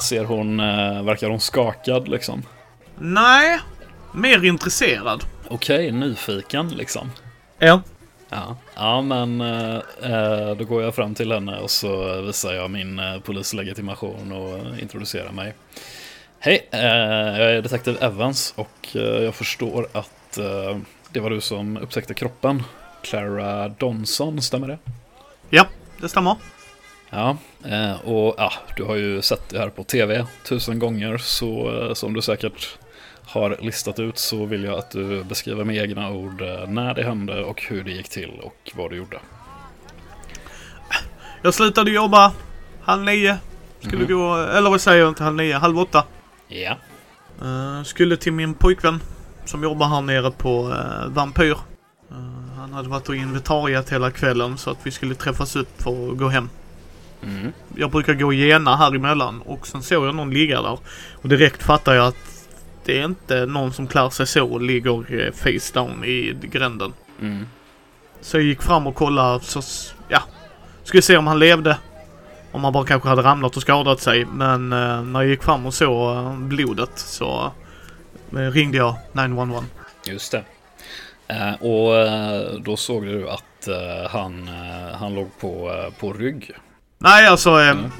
[0.02, 0.58] Ser hon,
[1.06, 2.44] verkar hon skakad liksom?
[2.98, 3.60] Nej,
[4.14, 5.24] mer intresserad.
[5.48, 7.12] Okej, nyfiken liksom.
[7.60, 7.82] Ja.
[8.30, 13.00] Ja, ja men eh, då går jag fram till henne och så visar jag min
[13.00, 15.54] eh, polislegitimation och introducerar mig.
[16.40, 16.80] Hej, eh,
[17.40, 20.78] jag är detektiv Evans och eh, jag förstår att eh,
[21.12, 22.64] det var du som upptäckte kroppen.
[23.06, 24.78] Clara Donson, stämmer det?
[25.50, 25.68] Ja,
[26.02, 26.36] det stämmer.
[27.10, 31.72] Ja, eh, och ja, du har ju sett det här på tv tusen gånger så
[31.96, 32.78] som du säkert
[33.26, 37.04] har listat ut så vill jag att du beskriver med egna ord eh, när det
[37.04, 39.20] hände och hur det gick till och vad du gjorde.
[41.42, 42.32] Jag slutade jobba
[42.84, 43.38] halv nio.
[43.80, 44.18] Skulle mm.
[44.18, 46.04] gå, eller vad säger jag inte halv nio, halv åtta.
[46.48, 46.78] Ja.
[47.86, 49.00] Skulle till min pojkvän
[49.46, 50.74] som jobbar här nere på
[51.08, 51.58] Vampyr.
[52.76, 56.28] Hade varit och inventariat hela kvällen så att vi skulle träffas upp för att gå
[56.28, 56.50] hem.
[57.24, 57.52] Mm.
[57.76, 60.80] Jag brukar gå gena här emellan och sen såg jag någon ligga där.
[61.22, 62.48] Och direkt fattade jag att
[62.86, 66.94] det är inte någon som klär sig så och ligger eh, face down i gränden.
[67.22, 67.46] Mm.
[68.22, 69.62] Så jag gick fram och kollade så,
[70.08, 70.22] ja.
[70.84, 71.78] Skulle se om han levde.
[72.52, 74.26] Om han bara kanske hade ramlat och skadat sig.
[74.26, 77.52] Men eh, när jag gick fram och såg eh, blodet så
[78.32, 79.64] eh, ringde jag 911.
[80.08, 80.44] Just det.
[81.28, 84.50] Eh, och eh, då såg du att eh, han,
[84.94, 86.52] han låg på, på rygg.
[86.98, 87.92] Nej, alltså Mm.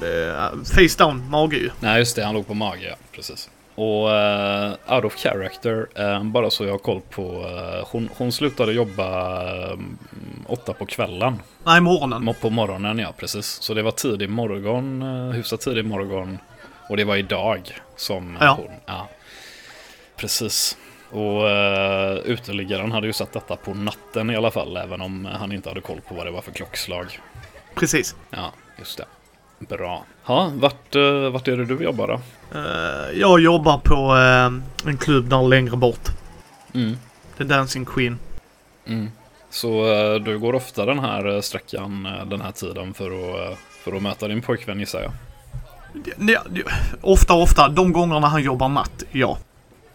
[0.64, 1.70] face down, mage ju.
[1.80, 3.50] Nej, just det, han låg på mage, ja, precis.
[3.74, 8.32] Och eh, out of character, eh, bara så jag har koll på, eh, hon, hon
[8.32, 9.42] slutade jobba
[10.46, 11.42] åtta på kvällen.
[11.64, 12.22] Nej, morgonen.
[12.28, 13.46] Mo- På morgonen, ja, precis.
[13.46, 16.38] Så det var tidig morgon, hyfsat tidig morgon.
[16.88, 17.60] Och det var idag
[17.96, 18.52] som Ja.
[18.60, 19.08] hon, ja.
[20.16, 20.76] Precis.
[21.10, 25.52] Och uh, uteliggaren hade ju sett detta på natten i alla fall, även om han
[25.52, 27.20] inte hade koll på vad det var för klockslag.
[27.74, 28.16] Precis.
[28.30, 29.04] Ja, just det.
[29.58, 30.04] Bra.
[30.26, 32.20] Ja, vart, eh, vart är det du jobbar då?
[32.58, 36.08] Eh, jag jobbar på eh, en klubb där längre bort.
[36.74, 36.96] Mm.
[37.38, 38.18] The Dancing Queen.
[38.86, 39.10] Mm.
[39.50, 43.50] Så eh, du går ofta den här eh, sträckan eh, den här tiden för att,
[43.50, 45.12] eh, för att möta din pojkvän gissar jag?
[46.30, 46.42] Ja,
[47.00, 47.68] ofta, ofta.
[47.68, 49.38] De gångerna han jobbar natt, ja.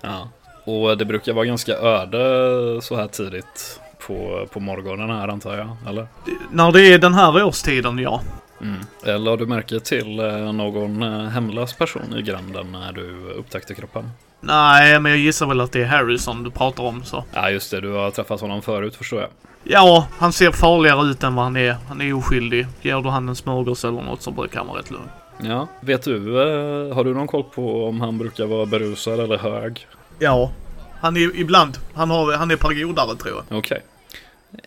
[0.02, 0.30] Ja.
[0.64, 5.78] Och det brukar vara ganska öde så här tidigt på, på morgonen här antar jag,
[5.90, 6.08] eller?
[6.52, 8.22] När det är den här årstiden, ja.
[8.62, 8.80] Mm.
[9.06, 13.76] Eller har du märke till eh, någon eh, hemlös person i gränden när du upptäckte
[13.76, 14.10] kroppen?
[14.40, 17.24] Nej, men jag gissar väl att det är Harrison du pratar om så.
[17.34, 17.82] Ja, just det.
[17.82, 19.30] Du har träffat honom förut förstår jag.
[19.64, 21.78] Ja, han ser farligare ut än vad han är.
[21.88, 22.68] Han är oskyldig.
[22.82, 25.10] Ger du han en smörgås eller något så brukar han vara rätt lugn.
[25.44, 29.38] Ja, vet du, eh, har du någon koll på om han brukar vara berusad eller
[29.38, 29.88] hög?
[30.22, 30.52] Ja.
[31.00, 31.78] Han är ibland.
[31.94, 33.58] Han, har, han är periodare tror jag.
[33.58, 33.82] Okej.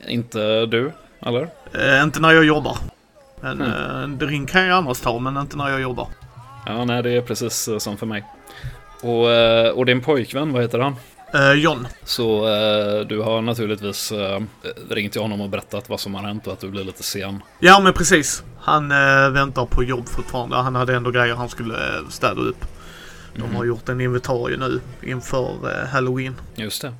[0.08, 1.48] Inte du, eller?
[1.74, 2.76] Eh, inte när jag jobbar.
[3.42, 4.12] En, Mm.
[4.12, 6.08] eh, drink kan jag annars ta, men inte när jag jobbar.
[6.66, 8.24] Ja, nej, det är precis eh, som för mig.
[9.02, 10.94] Och, eh, och din pojkvän, vad heter han?
[11.34, 11.86] Eh, John.
[12.04, 14.40] Så eh, du har naturligtvis eh,
[14.90, 17.42] ringt till honom och berättat vad som har hänt och att du blir lite sen.
[17.60, 18.42] Ja, men precis.
[18.60, 20.56] Han eh, väntar på jobb fortfarande.
[20.56, 21.74] Han hade ändå grejer han skulle
[22.10, 22.64] städa upp.
[23.34, 23.56] De Mhm.
[23.56, 26.34] har gjort en inventarie nu inför eh, Halloween.
[26.54, 26.94] Just det.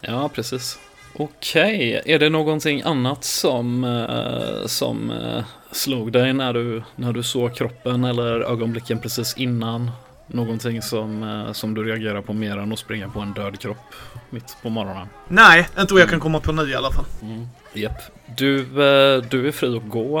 [0.00, 0.78] Ja, precis.
[1.14, 7.22] Okej, är det någonting annat som, eh, som eh, slog dig när du, när du
[7.22, 9.90] såg kroppen eller ögonblicken precis innan?
[10.26, 13.76] Någonting som, som du reagerar på mer än att springa på en död kropp
[14.30, 15.06] mitt på morgonen?
[15.28, 17.04] Nej, inte vad jag kan komma på nu i alla fall.
[17.72, 17.98] Japp.
[18.36, 18.64] Du,
[19.30, 20.18] du är fri att gå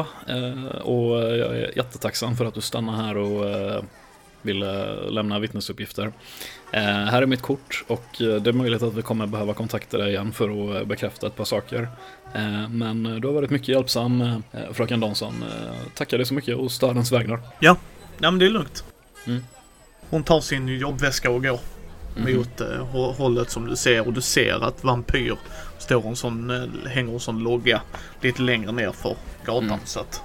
[0.82, 3.84] och jag är jättetacksam för att du stannar här och
[4.48, 6.12] ville lämna vittnesuppgifter.
[6.72, 9.98] Eh, här är mitt kort och eh, det är möjligt att vi kommer behöva kontakta
[9.98, 11.88] dig igen för att eh, bekräfta ett par saker.
[12.34, 15.34] Eh, men du har varit mycket hjälpsam, eh, fröken Donsson.
[15.42, 17.40] Eh, tackar dig så mycket och stadens vägnar.
[17.60, 17.76] Ja,
[18.18, 18.84] men det är lugnt.
[19.26, 19.44] Mm.
[20.10, 21.60] Hon tar sin jobbväska och går
[22.16, 22.36] Mhm.
[22.36, 25.36] mot eh, hå- hållet som du ser och du ser att Vampyr
[25.78, 27.80] står en sån, eh, hänger en sån logga
[28.20, 29.64] lite längre ner för gatan.
[29.64, 29.78] Mm.
[29.84, 30.22] Så att,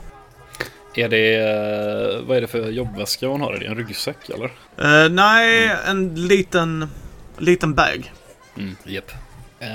[0.95, 3.53] Är det, eh, vad är det för jobbväska hon har?
[3.53, 4.45] Är det en ryggsäck eller?
[5.05, 6.89] eh, nej, en liten,
[7.37, 8.13] liten bag.
[8.57, 9.11] Mm, japp.
[9.59, 9.67] Eh,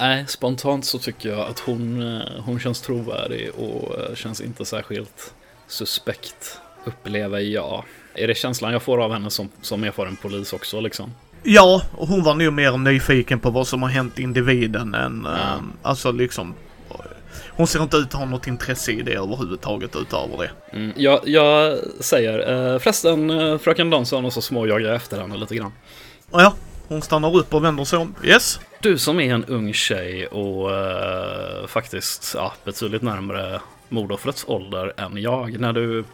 [0.00, 2.02] nej, spontant så tycker jag att hon,
[2.44, 5.34] hon känns trovärdig och känns inte särskilt
[5.68, 7.84] suspekt, upplever jag.
[8.14, 11.10] Är det känslan jag får av henne som, som erfaren polis också liksom?
[11.42, 15.32] Ja, och hon var nog mer nyfiken på vad som har hänt individen än, Ja.
[15.32, 16.54] eh, alltså liksom
[17.56, 20.50] hon ser inte ut att ha något intresse i det överhuvudtaget utöver det.
[20.76, 25.36] Mm, jag, jag säger eh, förresten eh, fröken Donsson och så småjagar jag efter henne
[25.36, 25.72] lite grann.
[26.30, 26.54] Och ja,
[26.88, 28.14] hon stannar upp och vänder sig om.
[28.24, 28.60] Yes?
[28.80, 35.16] Du som är en ung tjej och eh, faktiskt ja, betydligt närmare mordoffrets ålder än
[35.16, 35.60] jag.
[35.60, 36.04] När du,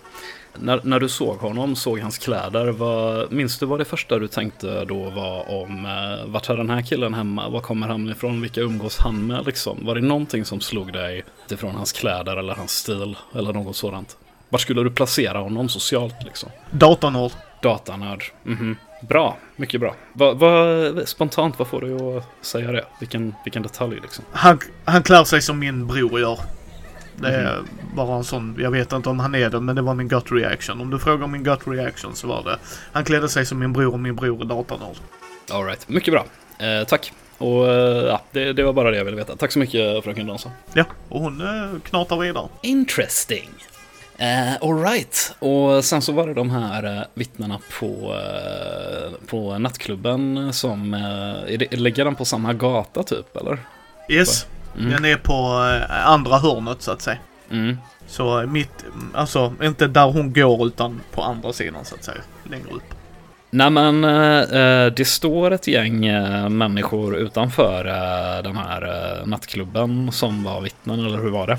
[0.59, 4.29] när, när du såg honom, såg hans kläder, vad, minns du vad det första du
[4.29, 7.49] tänkte då var om eh, vart är den här killen hemma?
[7.49, 8.41] Var kommer han ifrån?
[8.41, 9.87] Vilka umgås han med liksom?
[9.87, 14.17] Var det någonting som slog dig utifrån hans kläder eller hans stil eller något sådant?
[14.49, 16.51] Var skulle du placera honom socialt liksom?
[16.71, 17.33] Datanörd.
[17.63, 18.25] Datanörd.
[18.43, 18.77] Mhm.
[19.09, 19.95] Bra, mycket bra.
[20.13, 22.85] Va, va, spontant, vad får du att säga det?
[23.01, 24.25] Vilken, vilken detalj liksom?
[24.33, 26.39] Han, han klär sig som min bror gör.
[27.17, 27.67] Det är Mhm.
[27.95, 30.33] bara en sån, jag vet inte om han är det, men det var min gut
[30.33, 30.81] reaction.
[30.81, 32.59] Om du frågar om min gut reaction så var det,
[32.93, 34.97] han klädde sig som min bror och min bror är datanörd.
[35.51, 36.25] Alright, mycket bra.
[36.59, 37.13] Eh, tack.
[37.39, 39.37] Och eh, ja, det, det var bara det jag ville veta.
[39.37, 40.53] Tack så mycket fröken Donsson.
[40.75, 42.49] Ja, och hon eh, knatar vidare.
[42.63, 43.51] Interesting.
[44.21, 50.53] Uh, Alright, och sen så var det de här uh, vittnena på, eh, på nattklubben
[50.53, 53.59] som, uh, är det, ligger den på samma gata typ eller?
[54.09, 54.47] Yes,
[54.79, 54.91] Mm.
[54.91, 57.19] den är på eh, andra hörnet så att säga.
[57.51, 57.79] Mm.
[58.07, 62.21] Så mitt, alltså inte där hon går utan på andra sidan så att säga.
[62.51, 62.95] Längre upp.
[63.51, 67.85] Nej men eh, det står ett gäng eh, människor utanför
[68.43, 71.59] den här nattklubben som var vittnen, eller hur var det?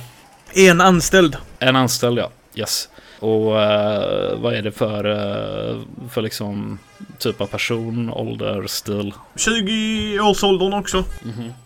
[0.69, 1.37] En anställd.
[1.59, 2.89] En anställd ja, yes.
[3.23, 5.77] Och eh, vad är det för, eh,
[6.09, 6.79] för liksom
[7.17, 9.13] typ av person, ålder, stil?
[9.35, 11.03] 20-årsåldern också.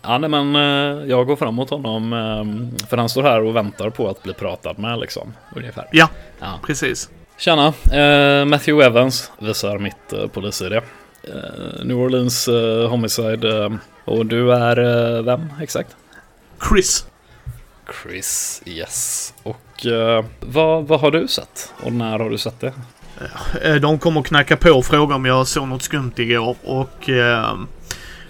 [0.02, 3.56] Ja nej men eh, jag går fram mot honom eh, för han står här och
[3.56, 5.86] väntar på att bli pratad med liksom, ungefär.
[5.92, 6.08] Ja,
[6.40, 6.60] Ja.
[6.66, 7.10] precis.
[7.38, 7.72] Tjena,
[8.46, 10.80] Matthew Evans visar mitt eh, polis-id.
[11.84, 12.48] New Orleans
[12.90, 13.78] Homicide.
[14.04, 15.96] Och du är vem exakt?
[16.68, 17.06] Chris.
[18.02, 19.34] Chris, yes.
[19.42, 21.72] Och eh, vad, vad har du sett?
[21.82, 22.72] Och när har du sett det?
[23.62, 27.08] Eh, De kom och knackade på och frågade om jag såg något skumt igår och
[27.08, 27.54] eh,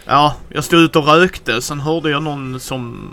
[0.05, 1.63] ja, jag stod ute och rökte.
[1.63, 3.11] Sen hörde jag någon som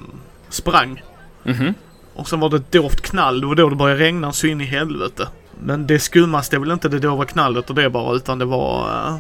[0.50, 1.02] sprang.
[1.44, 1.74] Mhm.
[2.16, 3.42] Och sen var det ett dovt knall.
[3.42, 5.28] Det var då det började regna så in i helvete.
[5.62, 8.88] Men det skummaste är väl inte det dova knallet och det bara, utan det var
[9.08, 9.16] eh,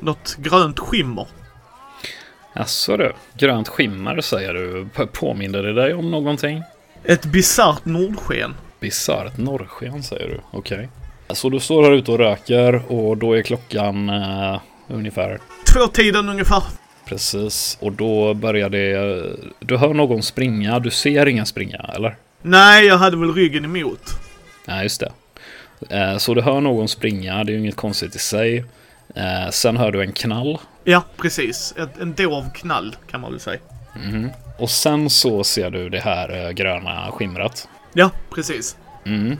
[0.00, 1.26] något grönt skimmer.
[2.54, 4.86] Jaså du, grönt skimmer säger du.
[5.12, 6.62] Påminner det dig om någonting?
[7.08, 8.54] Ett bisarrt nordsken.
[8.80, 10.88] Bisarrt norrsken säger du, okej.
[11.30, 15.38] Så du står här ute och röker och då är klockan eh, ungefär
[15.74, 16.62] Två tiden ungefär.
[17.06, 19.22] Precis, och då börjar det...
[19.60, 22.16] Du hör någon springa, du ser ingen springa, eller?
[22.42, 24.00] Nej, jag hade väl ryggen emot.
[24.66, 25.12] Nej, just det.
[25.96, 28.64] Eh, Så du hör någon springa, det är ju inget konstigt i sig.
[29.14, 30.58] Eh, Sen hör du en knall.
[30.84, 31.74] Ja, precis.
[31.78, 33.58] Ett, en dov knall kan man väl säga.
[34.04, 34.30] Mhm.
[34.58, 37.68] Och sen så ser du det här eh, gröna skimret.
[37.92, 38.76] Ja, precis.
[39.04, 39.38] Mm.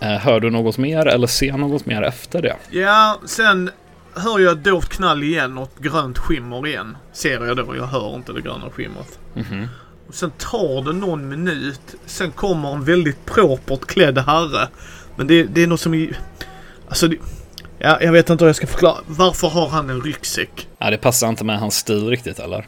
[0.00, 2.56] Eh, Hör du något mer eller ser något mer efter det?
[2.70, 3.70] Ja, sen
[4.14, 6.96] hör jag ett dovt knall igen och ett grönt skimmer igen.
[7.12, 7.76] Ser jag då.
[7.76, 9.18] Jag hör inte det gröna skimret.
[9.34, 9.68] Mhm.
[10.08, 11.80] Och sen tar det någon minut.
[12.06, 14.68] Sen kommer en väldigt propert klädd herre.
[15.16, 16.12] Men det, det är något som i...
[16.88, 17.16] Alltså det,
[17.78, 18.96] ja, jag vet inte hur jag ska förklara.
[19.06, 20.68] Varför har han en ryggsäck?
[20.78, 22.66] Ja, det passar inte med hans stil riktigt, eller?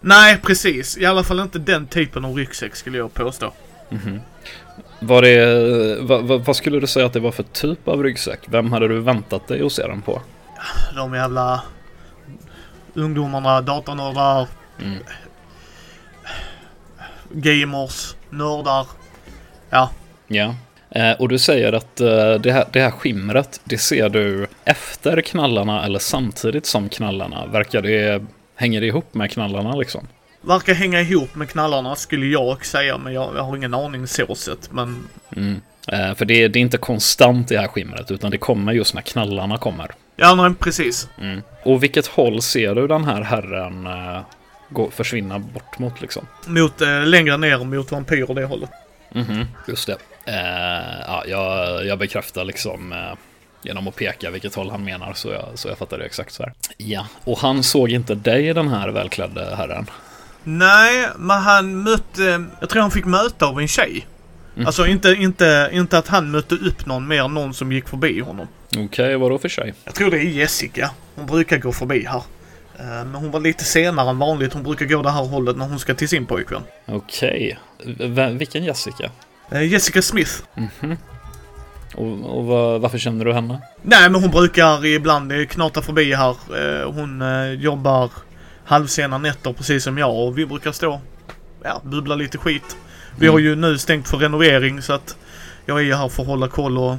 [0.00, 0.98] Nej, precis.
[0.98, 3.52] I alla fall inte den typen av ryggsäck skulle jag påstå.
[5.00, 6.00] Var det...
[6.00, 8.40] Vad, vad, vad skulle du säga att det var för typ av ryggsäck?
[8.46, 10.22] Vem hade du väntat dig att se den på?
[10.96, 11.62] De jävla
[12.94, 14.46] ungdomarna, datanördar,
[14.82, 14.98] Mm.
[17.30, 18.86] gamers, nördar.
[19.70, 19.90] Ja,
[20.28, 20.54] Ja.
[20.90, 25.20] Eh, och du säger att eh, det, här, det här skimret, det ser du efter
[25.20, 27.46] knallarna eller samtidigt som knallarna?
[27.46, 28.22] Verkar det...
[28.60, 30.08] Hänger det ihop med knallarna liksom?
[30.40, 34.34] verkar hänga ihop med knallarna skulle jag säga, men jag, jag har ingen aning så
[34.34, 34.72] sett.
[34.72, 35.60] Men Mm.
[35.92, 39.02] Eh, för det, det är inte konstant det här skimret, utan det kommer just när
[39.02, 39.90] knallarna kommer.
[40.16, 41.08] ja, nej, precis.
[41.20, 41.42] Mm.
[41.64, 44.20] Och vilket håll ser du den här herren eh,
[44.68, 46.26] gå, försvinna bort mot liksom?
[46.46, 48.70] Mot, eh, längre ner mot vampyrer det hållet.
[49.12, 49.96] Mhm, just det.
[50.24, 53.12] Eh, ja, jag, jag bekräftar liksom eh,
[53.62, 56.42] genom att peka vilket håll han menar så jag, så jag fattar det exakt så
[56.42, 56.52] här.
[56.76, 59.86] Ja, och han såg inte dig den här välklädde herren.
[60.44, 62.44] Nej, men han mötte...
[62.60, 64.06] Jag tror han fick möta av en tjej.
[64.66, 68.20] Alltså inte, inte, inte att han mötte upp någon mer än någon som gick förbi
[68.20, 68.48] honom.
[68.78, 69.74] Okej, vadå för sig?
[69.84, 70.90] Jag tror det är Jessica.
[71.14, 72.22] Hon brukar gå förbi här.
[72.78, 74.52] Eh, Men hon var lite senare än vanligt.
[74.52, 76.62] Hon brukar gå det här hållet när hon ska till sin pojkvän.
[76.86, 79.10] Okej, V- vilken Jessica?
[79.52, 80.32] Eh, Jessica Smith.
[80.54, 80.96] Mhm.
[81.94, 82.44] Och, och
[82.80, 83.58] varför känner du henne?
[83.82, 86.30] Nej, men hon brukar ibland knata förbi här.
[86.30, 88.10] Eh, Hon eh, jobbar
[88.64, 91.00] halvsena nätter precis som jag och vi brukar stå
[91.64, 92.76] ja, bubbla lite skit.
[93.18, 93.32] Vi Mm.
[93.34, 95.16] har ju nu stängt för renovering så att
[95.66, 96.96] jag är här för att hålla koll och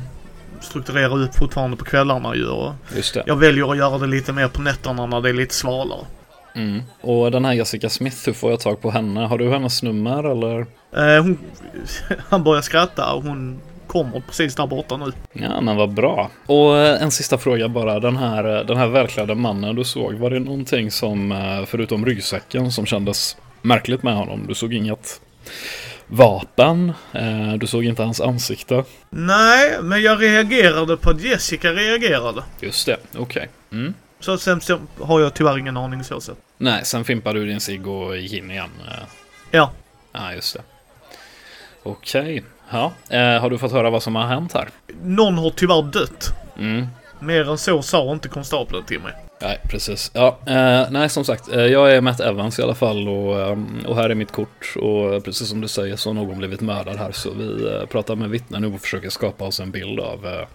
[0.62, 2.48] strukturera upp fortfarande på kvällarna ju.
[2.48, 3.24] Och Just det.
[3.26, 6.06] jag väljer att göra det lite mer på nätterna när det är lite svalare.
[6.56, 6.82] Mm.
[7.02, 9.20] Och den här Jessica Smith, hur får jag tag på henne?
[9.26, 10.60] Har du hennes nummer eller?
[10.96, 11.38] Eh, hon,
[12.30, 13.60] han börjar skratta och hon
[13.92, 15.12] kommer precis där borta nu.
[15.34, 16.32] Ja, men vad bra.
[16.46, 18.00] Och eh, en sista fråga bara.
[18.00, 22.06] Den här, eh, den här välklädda mannen du såg, var det någonting som, eh, förutom
[22.06, 24.46] ryggsäcken, som kändes märkligt med honom?
[24.48, 25.22] Du såg inget
[26.08, 26.94] vapen,
[27.58, 28.84] du såg inte hans ansikte.
[29.10, 32.44] Nej, men jag reagerade på att Jessica reagerade.
[32.60, 33.50] Just det, okej.
[33.72, 33.94] Mm.
[34.20, 36.38] Så sen så har jag tyvärr ingen aning så sett.
[36.58, 38.70] Nej, sen fimpade du din cigg och gick in igen.
[39.52, 39.72] Ja.
[40.12, 40.62] Ja, just det.
[41.84, 42.44] Okej.
[42.72, 44.70] Ja, eh, har du fått höra vad som har hänt här?
[45.04, 46.30] Någon har tyvärr dött.
[46.60, 46.88] Mm.
[47.20, 49.14] Mer än så sa inte konstapeln till mig.
[49.42, 50.12] Nej, precis.
[50.14, 53.58] Ja, eh, nej, som sagt, eh, jag är Matt Evans i alla fall och, eh,
[53.88, 54.74] och här är mitt kort.
[54.76, 58.16] Och precis som du säger så har någon blivit mördad här så vi eh, pratar
[58.16, 60.48] med vittnen nu och försöker skapa oss en bild av eh,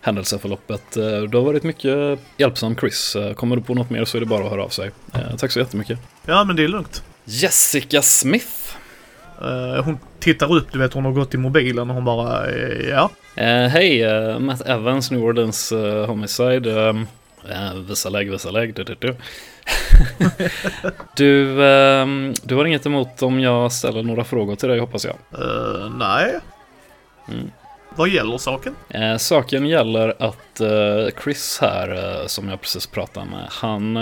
[0.00, 0.96] händelseförloppet.
[0.96, 3.16] Eh, du har varit mycket hjälpsam Chris.
[3.16, 4.90] Eh, kommer du på något mer så är det bara att höra av sig.
[5.14, 5.98] Eh, tack så jättemycket.
[6.26, 7.02] Ja, men det är lugnt.
[7.24, 8.76] Jessica Smith.
[9.42, 12.88] Eh, hon tittar upp, du vet hon har gått i mobilen och hon bara, eh,
[12.88, 13.10] ja.
[13.36, 15.72] Eh, Hej, eh, Matt Evans, New Orleans
[16.06, 16.88] Homicide.
[16.88, 16.94] Eh,
[17.50, 18.74] Eh, visa lägg, visa lägg.
[18.74, 19.16] Du, du, du.
[21.16, 25.16] du, ehm, du har inget emot om jag ställer några frågor till dig hoppas jag.
[25.40, 26.38] Uh, nej.
[27.28, 27.50] Mm.
[27.96, 28.74] Vad gäller saken?
[28.88, 33.98] Eh, saken gäller att eh, Chris här, eh, som jag precis pratade med, han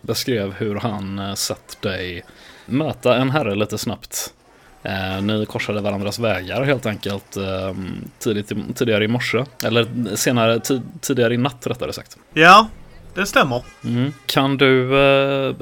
[0.00, 2.24] beskrev hur han sett dig
[2.66, 4.34] möta en herre lite snabbt.
[4.82, 7.74] Eh, ni korsade varandras vägar helt enkelt eh,
[8.18, 9.44] tidigt, tidigare i morse.
[9.64, 12.16] Eller senare, tid, tidigare i natt rättare sagt.
[12.34, 12.68] Ja,
[13.14, 13.62] det stämmer.
[13.84, 14.12] Mm.
[14.26, 15.54] Kan du eh,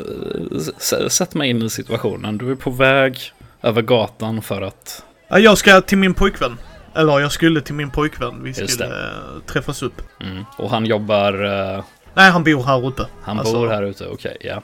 [1.09, 2.39] sätta mig in i situationen?
[2.39, 3.19] Du är på väg
[3.63, 5.05] över gatan för att...
[5.29, 6.59] Ja, Jag ska till min pojkvän.
[6.95, 8.43] Eller jag skulle till min pojkvän.
[8.43, 10.03] Vi skulle eh, träffas upp.
[10.21, 10.45] Mm.
[10.57, 11.45] Och han jobbar...
[11.77, 13.03] Eh, Nej, han bor här uppe.
[13.23, 14.63] han Alltså, bor här ute, okej, ja.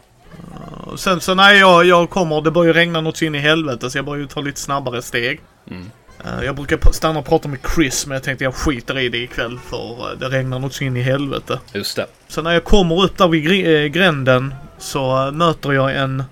[0.97, 3.99] Sen så när jag, jag kommer, det börjar regna något så in i helvete så
[3.99, 5.41] jag börjar ju ta lite snabbare steg.
[5.71, 5.91] Mm.
[6.25, 9.19] Eh, Jag brukar stanna och prata med Chris men jag tänkte jag skiter i det
[9.19, 11.59] ikväll för eh, det regnar något så in i helvete.
[11.73, 12.07] Just det.
[12.29, 16.25] Så när jag kommer upp där vid eh, gränden så möter jag en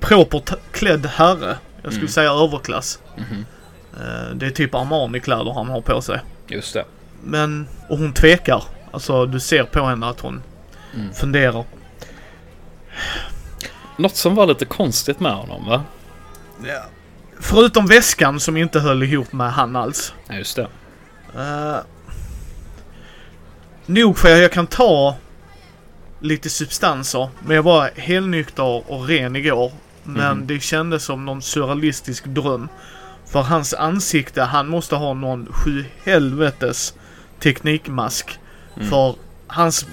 [0.00, 1.56] propert klädd herre.
[1.82, 2.08] Jag skulle Mm.
[2.08, 2.98] säga överklass.
[3.16, 3.44] Mhm.
[3.96, 6.20] Eh, Det är typ Armani-kläder han har på sig.
[6.48, 6.84] Just det.
[7.24, 8.62] Men, och hon tvekar.
[8.90, 10.42] Alltså du ser på henne att hon
[10.94, 11.12] Mm.
[11.12, 11.64] funderar.
[13.96, 15.82] Något som var lite konstigt med honom, va?
[17.40, 20.14] Förutom väskan som inte höll ihop med han alls.
[20.28, 20.68] Ja, just det.
[21.36, 21.76] Uh,
[23.86, 25.16] nog för att jag kan ta
[26.20, 27.28] lite substanser.
[27.46, 29.72] Men jag var helnykter och ren igår.
[30.02, 30.46] Men Mhm.
[30.46, 32.68] det kändes som någon surrealistisk dröm.
[33.26, 36.94] För hans ansikte, han måste ha någon sju helvetes
[37.40, 38.38] teknikmask.
[38.76, 38.90] Mm.
[38.90, 39.14] För
[39.46, 39.86] hans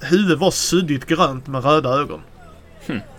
[0.00, 2.20] huvud var suddigt grönt med röda ögon.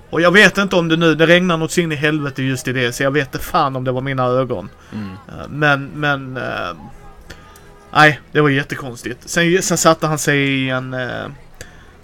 [0.10, 0.14] Hmm.
[0.14, 2.68] Och jag vet inte om det nu, det regnar något så in i helvete just
[2.68, 2.94] i det.
[2.94, 4.70] Så jag vet inte fan om det var mina ögon.
[4.94, 5.10] Mm.
[5.12, 6.38] Eh, Men, men...
[6.38, 6.76] eh,
[7.94, 9.30] nej, det var jättekonstigt.
[9.30, 11.26] Sen, sen satte han sig i en eh,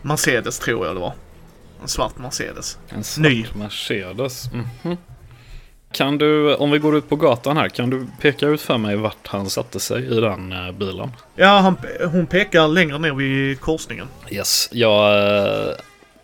[0.02, 1.14] Mercedes tror jag det var.
[1.82, 2.78] En svart Mercedes.
[2.90, 3.46] En svart Ny.
[3.56, 4.50] Mercedes.
[4.84, 4.98] Mhm.
[5.94, 8.96] Kan du, om vi går ut på gatan här, kan du peka ut för mig
[8.96, 11.12] vart han satte sig i den bilen?
[11.36, 11.78] Ja, han,
[12.12, 14.08] hon pekar längre ner vid korsningen.
[14.30, 15.76] Yes, jag...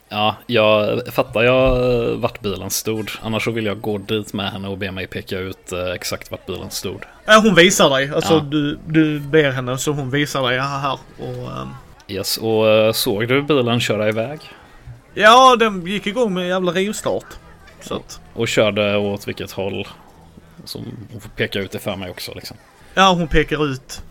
[0.10, 3.12] Ja, jag fattar jag eh, vart bilen stod.
[3.22, 6.32] Annars så vill jag gå dit med henne och be mig peka ut eh, exakt
[6.32, 7.04] vart bilen stod.
[7.26, 8.12] Ja, hon visar dig.
[8.16, 8.40] Alltså Ja.
[8.40, 10.80] du, du ber henne så hon visar dig här.
[10.80, 11.00] här.
[11.20, 11.68] Och, ehm,
[12.08, 14.40] Yes, och eh, såg du bilen köra iväg?
[15.14, 17.26] ja, den gick igång med en jävla rivstart.
[17.82, 19.88] Så att, Och körde åt vilket håll?
[20.66, 22.58] Som hon får peka ut det för mig också liksom.
[22.94, 24.02] ja, hon pekar ut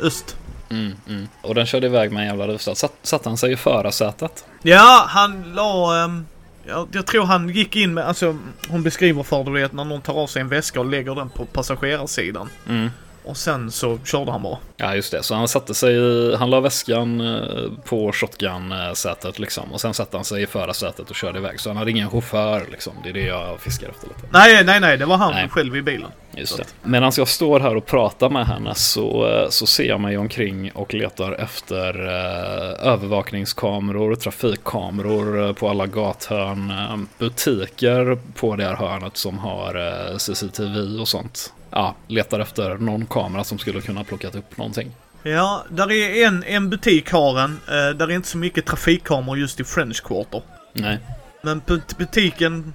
[0.00, 0.36] öst.
[0.74, 1.28] Mm, mm.
[1.42, 2.76] Och den körde iväg med en jävla rivstart.
[2.76, 4.44] Satt, satt han sig i förarsätet?
[4.62, 6.04] Ja, han la...
[6.04, 6.26] ehm,
[6.66, 8.04] ja, jag tror han gick in med...
[8.04, 8.36] Alltså,
[8.68, 11.28] hon beskriver för du vet när någon tar av sig en väska och lägger den
[11.28, 12.48] på passagerarsidan.
[12.68, 12.90] Mm.
[13.24, 14.58] Och sen så körde han bara.
[14.76, 15.22] Ja, just det.
[15.22, 19.72] Så han satte sig i, han la väskan eh, på shotgun-sätet liksom.
[19.72, 21.60] Och sen satte han sig i förarsätet och körde iväg.
[21.60, 22.92] Så han hade ingen chaufför liksom.
[23.02, 24.20] Det är det jag fiskar efter lite.
[24.30, 24.96] Nej, nej, nej.
[24.98, 25.48] Det var han Nej.
[25.48, 26.10] själv i bilen.
[26.36, 26.64] Just det.
[26.82, 30.70] Medan jag står här och pratar med henne så, eh, så ser jag mig omkring
[30.72, 38.74] och letar efter eh, övervakningskameror, trafikkameror eh, på alla gathörn, eh, butiker på det här
[38.76, 39.74] hörnet som har
[40.10, 41.52] eh, CCTV och sånt.
[41.76, 44.92] Ja, letar efter någon kamera som skulle kunna plockat upp någonting.
[45.22, 47.60] Ja, där är en, en butik har en.
[47.68, 50.42] Eh, där är inte så mycket trafikkameror just i French Quarter.
[50.72, 50.98] Nej.
[51.42, 52.74] Men but- butiken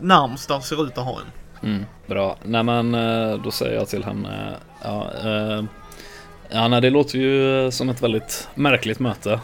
[0.00, 1.70] närmst där ser ut att ha en.
[1.70, 2.36] Mm, bra.
[2.44, 5.64] Nej men eh, då säger jag till henne, ja, eh,
[6.50, 9.40] ja nej, det låter ju som ett väldigt märkligt möte.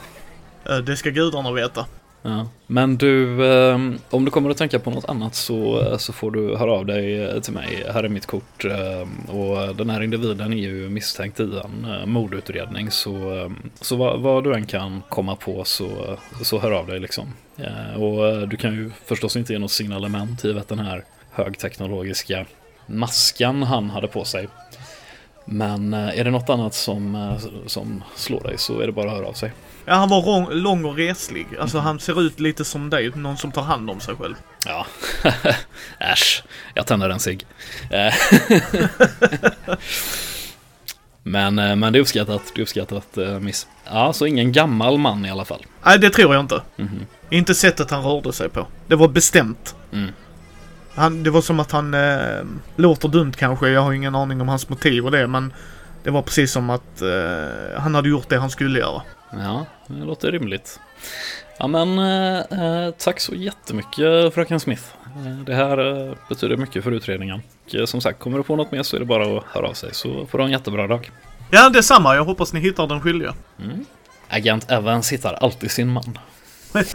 [0.68, 1.86] Eh, det ska gudarna veta.
[2.22, 2.46] Ja.
[2.66, 3.78] Men du, eh,
[4.10, 6.86] om du kommer att tänka på något annat så, eh, så får du höra av
[6.86, 7.84] dig eh, till mig.
[7.94, 8.64] Här är mitt kort.
[8.64, 12.90] eh, Och den här individen är ju misstänkt i en eh, mordutredning.
[12.90, 17.00] Så, ehm, så vad, vad du än kan komma på så, så hör av dig
[17.00, 17.32] liksom.
[17.56, 22.46] Eh, Och eh, du kan ju förstås inte ge något signalement givet den här högteknologiska
[22.86, 24.48] maskan han hade på sig.
[25.44, 27.32] Men är det något annat som,
[27.66, 29.52] som slår dig så är det bara att höra av sig.
[29.90, 31.46] Ja, han var lång, lång och reslig.
[31.60, 33.10] Alltså han ser ut lite som dig.
[33.14, 34.34] Någon som tar hand om sig själv.
[34.66, 34.86] Ja,
[35.98, 36.42] äsch.
[36.74, 37.46] Jag tänder en cigg.
[37.90, 38.14] Eh,
[41.22, 43.66] men, eh, men det är uppskattat, det är uppskattat eh, miss.
[43.84, 45.66] Ja, så ingen gammal man i alla fall.
[45.84, 46.62] Nej, det tror jag inte.
[46.76, 47.06] Mhm.
[47.30, 48.66] Inte sättet han rörde sig på.
[48.86, 49.74] Det var bestämt.
[49.92, 50.10] Mm.
[50.94, 52.44] Han, det var som att han eh,
[52.76, 53.68] låter dumt kanske.
[53.68, 55.26] Jag har ingen aning om hans motiv och det.
[55.26, 55.52] Men
[56.02, 59.02] det var precis som att eh, han hade gjort det han skulle göra.
[59.32, 60.80] Ja, det låter rimligt.
[61.58, 64.82] Ja, men eh, eh, tack så jättemycket fröken Smith.
[65.26, 67.42] Eh, det här eh, betyder mycket för utredningen.
[67.82, 69.72] Och, som sagt, kommer du på något mer så är det bara att höra av
[69.72, 69.94] sig.
[69.94, 71.10] Så får du en jättebra dag.
[71.50, 72.14] Ja, detsamma.
[72.14, 73.34] Jag hoppas ni hittar den skyldiga.
[73.58, 73.84] Mm.
[74.28, 76.18] Agent Evans hittar alltid sin man.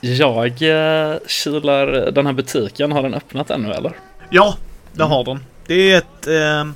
[0.00, 3.92] Jag eh, kilar den här butiken, har den öppnat ännu eller?
[4.30, 4.56] Ja,
[4.92, 5.44] det har den.
[5.66, 6.72] Det är ett eh,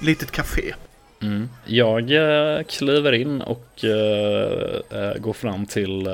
[0.00, 0.74] litet café.
[1.22, 1.48] Mm.
[1.66, 6.12] Jag eh, kliver in och eh, eh, går fram till eh,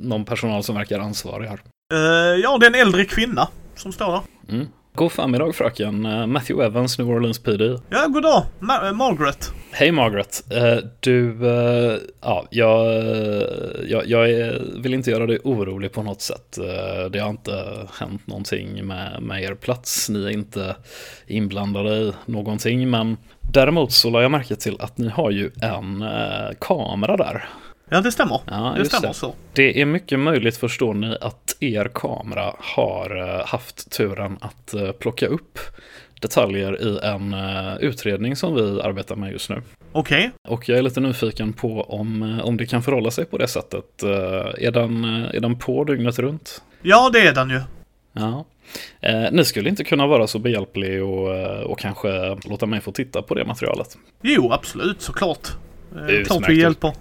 [0.00, 1.60] någon personal som verkar ansvarig här.
[1.92, 4.54] Eh, ja, det är en äldre kvinna som står där.
[4.54, 4.66] Mm.
[5.00, 6.06] God förmiddag fröken.
[6.06, 7.64] Eh, Matthew Evans, New Orleans PD.
[7.90, 8.44] Ja, god dag.
[8.60, 9.52] Ma- eh, Margaret.
[9.72, 10.44] Hej Margaret.
[10.52, 11.36] Eh, Du,
[12.20, 12.86] ja, jag,
[13.88, 16.58] jag, jag vill inte göra dig orolig på något sätt.
[17.10, 20.08] Det har inte hänt någonting med, med er plats.
[20.08, 20.76] Ni är inte
[21.26, 22.90] inblandade i någonting.
[22.90, 27.48] Men däremot så la jag märke till att ni har ju en eh, kamera där.
[27.90, 28.40] Ja, det stämmer.
[28.46, 29.14] Ja, det stämmer det.
[29.14, 29.34] så.
[29.52, 34.92] Det är mycket möjligt, förstår ni, att er kamera har eh, haft turen att eh,
[34.92, 35.58] plocka upp
[36.20, 39.62] detaljer i en eh, utredning som vi arbetar med just nu.
[39.92, 40.30] Okej.
[40.48, 44.02] Och jag är lite nyfiken på om, om det kan förhålla sig på det sättet.
[44.02, 46.62] Är den, är den på dygnet runt?
[46.82, 47.60] Ja, det är den ju.
[48.12, 48.44] Ja.
[49.00, 51.28] Eh, ni skulle inte kunna vara så behjälplig och,
[51.62, 53.96] och kanske låta mig få titta på det materialet.
[54.22, 55.48] Jo, absolut, såklart.
[55.96, 56.26] Eh, Utmärkt.
[56.26, 56.92] klart vi hjälper.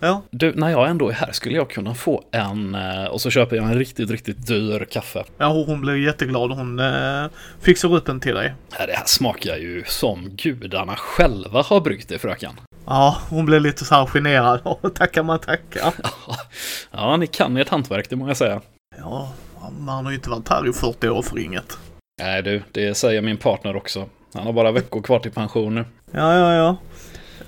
[0.00, 0.22] Ja.
[0.30, 3.56] Du, när jag ändå är här skulle jag kunna få en, eh, och så köper
[3.56, 5.24] jag en riktigt, riktigt dyr kaffe.
[5.38, 6.50] ja, hon blev jätteglad.
[6.52, 7.24] Hon eh,
[7.60, 8.54] fixar upp en till dig.
[8.70, 12.52] Det här smakar ju som gudarna själva har bryggt det, fröken.
[12.86, 14.60] Ja, hon blev lite så här generad.
[14.94, 15.94] Tackar man tackar.
[16.90, 18.60] Ja, ni kan ert hantverk, det må jag säga.
[18.98, 19.32] Ja,
[19.78, 21.78] man har ju inte varit här i 40 år för inget.
[22.22, 24.08] Nej du, det säger min partner också.
[24.34, 25.84] Han har bara veckor kvar till pension nu.
[26.10, 26.76] Ja, ja, ja.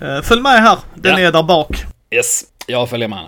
[0.01, 0.79] Eh, följ med här.
[0.95, 1.29] Den Ja.
[1.29, 1.85] är där bak.
[2.11, 3.27] Yes, jag följer med.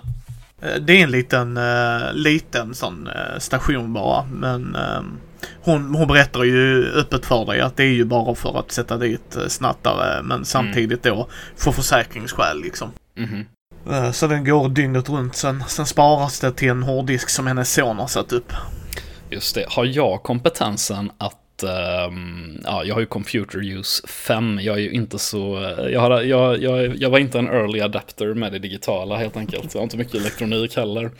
[0.61, 4.23] Eh, Det är en liten, eh, liten sån station bara.
[4.23, 5.17] Men ehm,
[5.63, 8.97] hon, hon berättar ju öppet för dig att det är ju bara för att sätta
[8.97, 10.21] dit snattare.
[10.23, 12.91] Men samtidigt då för försäkringsskäl liksom.
[13.17, 13.45] Mhm.
[13.91, 15.35] Eh, Så den går dygnet runt.
[15.35, 18.53] Sen, sen sparas det till en hårddisk som hennes son har satt upp.
[19.29, 24.59] Just det, har jag kompetensen att ehm, ja, jag har ju computer use 5.
[24.61, 25.73] Jag är ju inte så...
[25.91, 29.73] Jag, har, jag, jag, jag var inte en early adapter med det digitala helt enkelt.
[29.73, 31.11] Jag har inte mycket elektronik heller.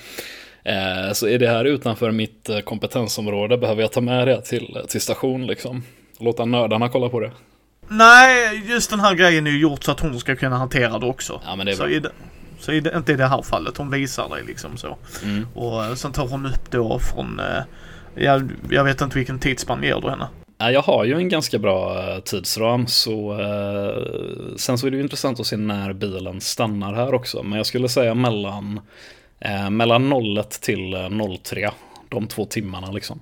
[0.64, 4.78] Eh, så är det här utanför mitt eh, kompetensområde behöver jag ta med det till,
[4.88, 5.84] till station liksom.
[6.20, 7.32] Låta nördarna kolla på det.
[7.88, 11.06] Nej, just den här grejen är ju gjort så att hon ska kunna hantera det
[11.06, 11.42] också.
[11.46, 11.92] Ja, men det är så bra.
[11.92, 12.12] i det,
[12.60, 13.78] så i det, inte i det här fallet.
[13.78, 14.98] Hon visar dig liksom så.
[15.24, 15.48] Mm.
[15.54, 17.40] Och eh, sen tar hon upp då från...
[17.40, 17.64] Eh,
[18.16, 20.28] jag, jag vet inte vilken tidsspann ger du henne.
[20.58, 24.98] Ja, Jag har ju en ganska bra eh, tidsram så eh, sen så är det
[24.98, 27.44] ju intressant att se när bilen stannar här också.
[27.44, 28.80] Men jag skulle säga mellan,
[29.40, 31.10] eh, mellan 01 till eh,
[31.44, 31.70] 03.
[32.10, 33.20] De två timmarna liksom.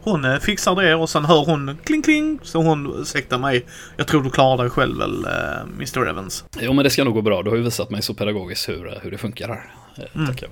[0.00, 2.38] Hon eh, fixar det och sen hör hon kling kling.
[2.42, 3.66] Så hon, ursäkta mig,
[3.96, 6.44] jag tror du klarar dig själv väl, eh, Mr Evans.
[6.60, 7.42] Jo men det ska nog gå bra.
[7.42, 9.74] Du har ju visat mig så pedagogiskt hur, eh, hur det funkar här.
[9.96, 10.48] Eh, Tackar.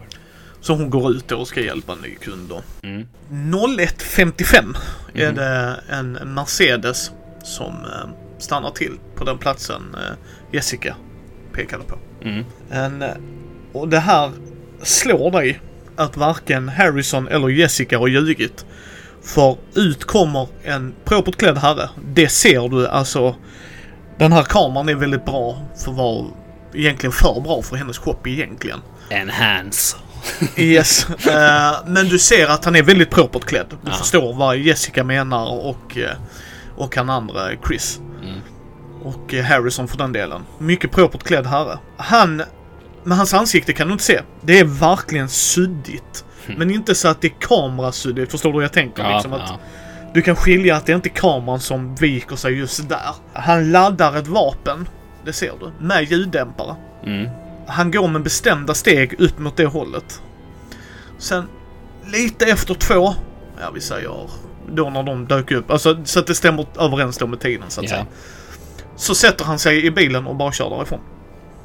[0.64, 2.62] Så hon går ut och ska hjälpa en ny kund då.
[2.82, 3.06] Mm.
[3.30, 4.76] 01.55
[5.14, 5.34] är Mhm.
[5.36, 7.10] det en Mercedes
[7.42, 8.08] som eh,
[8.38, 10.14] stannar till på den platsen eh,
[10.52, 10.96] Jessica
[11.52, 11.98] pekade på.
[12.22, 12.44] Mm.
[12.70, 13.08] En, eh,
[13.72, 14.30] och det här
[14.82, 15.60] slår dig
[15.96, 18.64] att varken Harrison eller Jessica har ljugit.
[19.22, 21.88] För ut kommer en propert klädd herre.
[22.14, 23.34] Det ser du alltså.
[24.18, 26.26] Den här kameran är väldigt bra för att vara
[26.74, 28.80] egentligen för bra för hennes shop egentligen.
[29.10, 29.96] Enhance.
[30.56, 31.06] Yes.
[31.26, 33.66] eh, men du ser att han är väldigt propert klädd.
[33.70, 33.92] Du Ja.
[33.92, 36.16] förstår vad Jessica menar och, eh,
[36.76, 38.00] och han andra Chris.
[38.22, 38.38] Mm.
[39.02, 40.42] Och eh, Harrison för den delen.
[40.58, 41.78] Mycket propert klädd herre.
[41.96, 42.42] Han,
[43.04, 44.20] med hans ansikte kan du inte se.
[44.40, 46.24] Det är verkligen suddigt.
[46.56, 49.02] Men inte så att det är kamerasuddigt, förstår du hur jag tänker?
[49.02, 49.58] Ja, liksom att ja.
[50.14, 53.00] Du kan skilja att det inte är kameran som viker sig just där.
[53.32, 54.88] Han laddar ett vapen,
[55.24, 56.76] det ser du, med ljuddämpare.
[57.06, 57.28] Mm.
[57.66, 60.22] Han går med bestämda steg upp mot det hållet.
[61.18, 61.48] Sen
[62.12, 63.14] lite efter två,
[63.60, 64.30] ja vi säger
[64.72, 67.80] då när de dök upp, alltså så att det stämmer överens då med tiden så
[67.80, 67.90] att Ja.
[67.90, 68.06] säga.
[68.96, 71.00] Så sätter han sig i bilen och bara kör därifrån.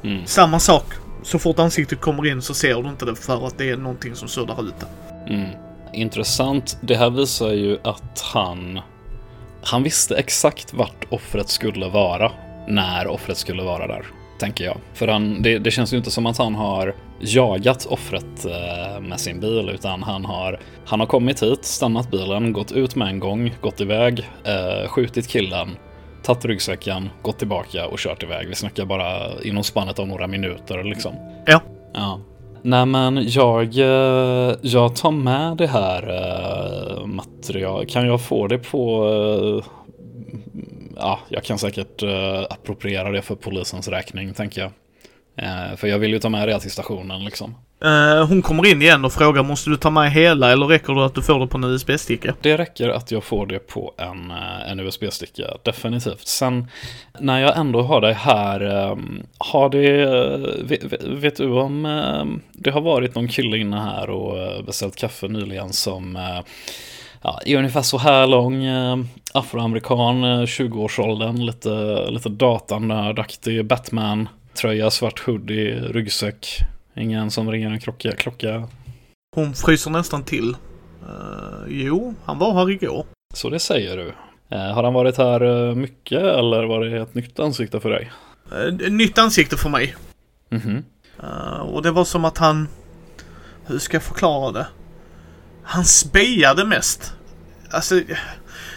[0.02, 0.26] Mm.
[0.26, 0.84] Samma sak.
[1.22, 4.14] Så fort ansiktet kommer in så ser du inte det för att det är någonting
[4.14, 4.86] som suddar ut det.
[5.34, 5.48] Mm.
[5.92, 6.78] Intressant.
[6.80, 8.80] Det här visar ju att han...
[9.62, 12.32] Han visste exakt vart offret skulle vara
[12.68, 14.06] när offret skulle vara där,
[14.40, 14.76] tänker jag.
[14.94, 19.20] För han, det, det känns ju inte som att han har jagat offret eh, med
[19.20, 23.18] sin bil, utan han har, han har kommit hit, stannat bilen, gått ut med en
[23.18, 25.68] gång, gått iväg, eh, skjutit killen,
[26.22, 28.48] tagit ryggsäcken, gått tillbaka och kört iväg.
[28.48, 31.14] Vi snackar bara inom spannet av några minuter liksom.
[31.46, 31.60] Ja.
[31.94, 32.20] Ja.
[32.62, 37.86] Nej men jag, eh, jag tar med det här eh, material.
[37.86, 39.62] Kan jag få det på,
[41.00, 44.70] ja, jag kan säkert uh, appropriera det för polisens räkning, tänker jag.
[45.42, 47.54] Uh, för jag vill ju ta med det till stationen liksom.
[47.84, 51.04] Uh, hon kommer in igen och frågar måste du ta med hela eller räcker det
[51.04, 52.34] att du får det på en USB-sticka?
[52.40, 54.30] Det räcker att jag får det på en,
[54.70, 56.26] en USB-sticka, definitivt.
[56.26, 56.68] Sen
[57.20, 60.06] när jag ändå har dig här, um, har det,
[60.64, 65.28] vet, vet, du om um, det har varit någon kille inne här och beställt kaffe
[65.28, 66.18] nyligen som
[67.22, 68.96] ja, är ungefär så här lång, eh,
[69.34, 76.46] afroamerikan, eh, 20-årsåldern, lite, lite datanördaktig Batman-tröja, svart hoodie, ryggsäck.
[76.96, 78.12] Ingen som ringer en klocka.
[78.12, 78.68] klocka.
[79.36, 80.56] Hon fryser nästan till.
[81.02, 83.06] Uh, jo, han var här igår.
[83.34, 84.06] Så det säger du.
[84.56, 88.10] Uh, har han varit här uh, mycket eller var det ett nytt ansikte för dig?
[88.90, 89.96] Nytt ansikte för mig.
[90.50, 91.58] Mm -hmm.
[91.58, 92.68] och det var som att han...
[93.66, 94.66] Hur ska jag förklara det?
[95.62, 97.14] Han spejade mest.
[97.70, 98.00] Alltså,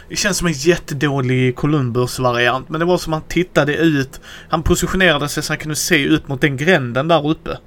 [0.09, 2.69] det känns som en jättedålig Columbus-variant.
[2.69, 4.21] Men det var som att han tittade ut.
[4.49, 7.57] Han positionerade sig så han kunde se ut mot den gränden där uppe.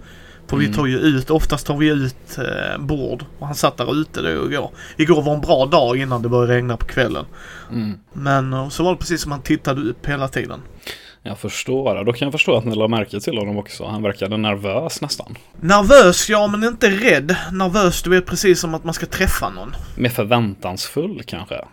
[0.46, 0.70] För mm.
[0.70, 3.24] vi tar ju ut, oftast tar vi ut eh, bord.
[3.38, 4.70] Och han satt där ute då igår.
[4.96, 7.24] Igår var en bra dag innan det började regna på kvällen.
[7.70, 7.98] Mm.
[8.12, 10.60] Men så var det precis som han tittade upp hela tiden.
[11.26, 12.04] Jag förstår.
[12.04, 13.84] Då kan jag förstå att ni la märke till honom också.
[13.84, 15.38] Han verkade nervös nästan.
[15.60, 17.36] Nervös, ja, men inte rädd.
[17.52, 19.76] Nervös, du vet precis som att man ska träffa någon.
[19.96, 21.64] Mer förväntansfull kanske?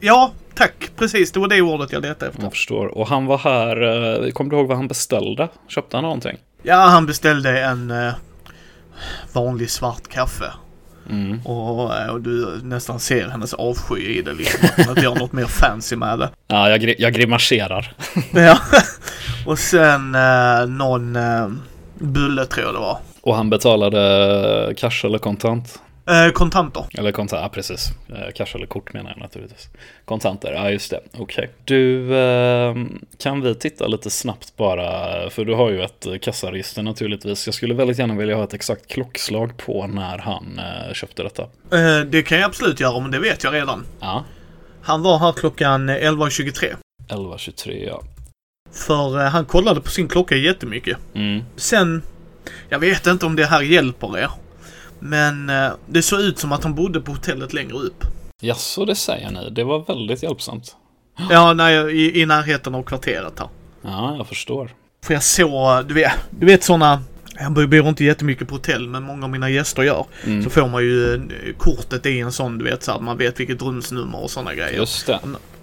[0.00, 0.90] Ja, tack.
[0.96, 2.42] Precis, det var det ordet jag letade efter.
[2.42, 2.86] Jag förstår.
[2.86, 3.82] Och han var här,
[4.26, 5.48] eh, kommer du ihåg vad han beställde?
[5.68, 6.36] Köpte han någonting?
[6.62, 8.12] Ja, han beställde en eh,
[9.32, 10.44] vanlig svart kaffe.
[11.10, 11.40] Mm.
[11.44, 14.68] Och, eh, och, du nästan ser hennes avsky i det liksom.
[14.92, 16.30] Att göra något mer fancy med det.
[16.46, 17.92] Ja, jag, gri jag grimaserar.
[18.30, 18.58] ja.
[19.46, 21.48] Och sen eh, någon eh,
[21.98, 22.98] bulle tror jag det var.
[23.20, 25.78] Och han betalade cash eller kontant?
[26.08, 26.84] Eh, kontanter.
[26.98, 27.90] Eller kontanter, ja precis.
[28.08, 29.68] Eh, cash eller kort menar jag naturligtvis.
[30.04, 31.00] Kontanter, ja just det.
[31.12, 31.22] Okej.
[31.22, 31.48] Okay.
[31.64, 32.76] Du, eh,
[33.18, 37.46] kan vi titta lite snabbt bara, för du har ju ett kassaregister naturligtvis.
[37.46, 41.42] Jag skulle väldigt gärna vilja ha ett exakt klockslag på när han eh, köpte detta.
[41.42, 43.86] Eh, det kan jag absolut göra, men det vet jag redan.
[44.00, 44.24] Ja.
[44.82, 46.74] Han var här klockan 11.23.
[47.08, 48.02] 11.23, ja.
[48.72, 50.98] För eh, han kollade på sin klocka jättemycket.
[51.14, 51.44] Mm.
[51.56, 52.02] Sen,
[52.68, 54.30] jag vet inte om det här hjälper er.
[55.00, 58.04] Men eh, det såg ut som att han bodde på hotellet längre upp.
[58.40, 59.50] Ja, så det säger ni.
[59.50, 60.76] Det var väldigt hjälpsamt.
[61.30, 63.48] Ja, nej, i, i närheten av kvarteret här.
[63.82, 64.70] Ja, jag förstår.
[65.04, 67.02] För jag såg, du vet, du vet sådana
[67.40, 70.06] jag bor inte jättemycket på hotell, men många av mina gäster gör.
[70.24, 70.44] Mm.
[70.44, 71.20] Så får man ju eh,
[71.58, 74.78] kortet i en sån, du vet, så att man vet vilket rumsnummer och sådana grejer.
[74.78, 75.20] Just det.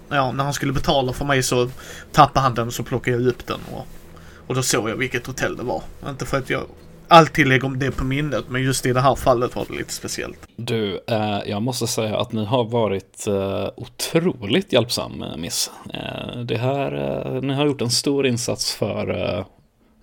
[0.08, 1.70] Ja, när han skulle betala för mig så
[2.12, 3.60] tappade han den och så plockade jag upp den.
[3.72, 3.86] Och,
[4.46, 5.82] och då såg jag vilket hotell det var.
[6.08, 6.66] Inte för att jag
[7.08, 10.38] alltid lägger det på minnet, men just i det här fallet var det lite speciellt.
[10.56, 15.70] Du, eh, jag måste säga att ni har varit eh, otroligt hjälpsam, eh, Miss.
[15.94, 16.92] Eh, det här,
[17.36, 19.10] eh, ni har gjort en stor insats för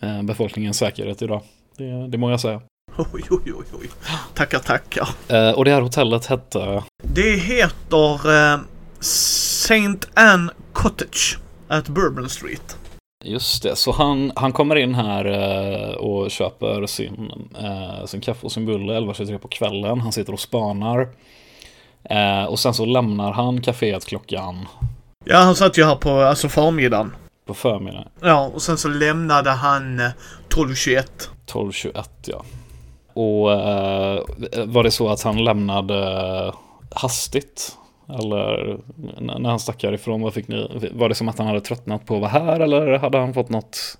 [0.01, 1.41] eh, befolkningens säkerhet idag.
[1.77, 2.61] Det, det må jag säga.
[2.97, 3.89] Oj, oj, oj, oj.
[4.33, 5.07] Tackar, tackar.
[5.55, 6.83] och det här hotellet hette?
[7.03, 8.59] Det heter
[9.03, 11.37] Saint Anne Cottage
[11.67, 12.77] at Bourbon Street.
[13.25, 18.45] Just det, så han, han kommer in här eh, och köper sin, eh, sin kaffe
[18.45, 20.01] och sin bulle 11.23 på kvällen.
[20.01, 21.09] Han sitter och spanar.
[22.03, 24.67] Eh, och sen så lämnar han kaféet klockan...
[25.25, 27.15] Ja, han satt ju här på alltså förmiddagen.
[27.45, 28.07] På förmiddagen?
[28.21, 29.99] Ja, och sen så lämnade han
[30.49, 30.97] 12.21.
[30.97, 31.03] Eh,
[31.47, 32.43] 12.21, ja.
[33.13, 33.47] Och
[34.67, 36.51] var det så att han lämnade
[36.95, 37.77] hastigt?
[38.09, 38.77] Eller
[39.21, 40.89] när han stack härifrån, vad fick ni?
[40.93, 43.49] Var det som att han hade tröttnat på att vara här eller hade han fått
[43.49, 43.97] något?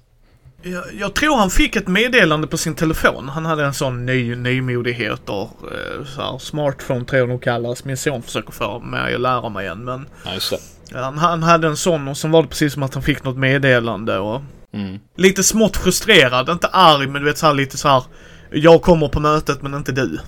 [0.66, 3.30] Jag, jag tror han fick ett meddelande på sin telefon.
[3.30, 5.42] Han hade en sån ny nymodigheter.
[5.42, 7.86] Eh, så här, smartphone tror jag nog kallas.
[7.86, 10.08] Min son försöker få mig att lära mig igen men...
[10.26, 10.54] Ja, just
[10.92, 11.00] det.
[11.00, 13.38] Han, han hade en sån och sen var det precis som att han fick något
[13.38, 14.42] meddelande och...
[14.74, 15.00] Mm.
[15.16, 18.04] Lite smått frustrerad, inte arg men du vet så här, lite så här.
[18.52, 20.20] Jag kommer på mötet men inte du.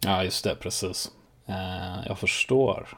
[0.00, 1.10] Ja, just det, precis.
[1.48, 2.88] Uh, jag förstår.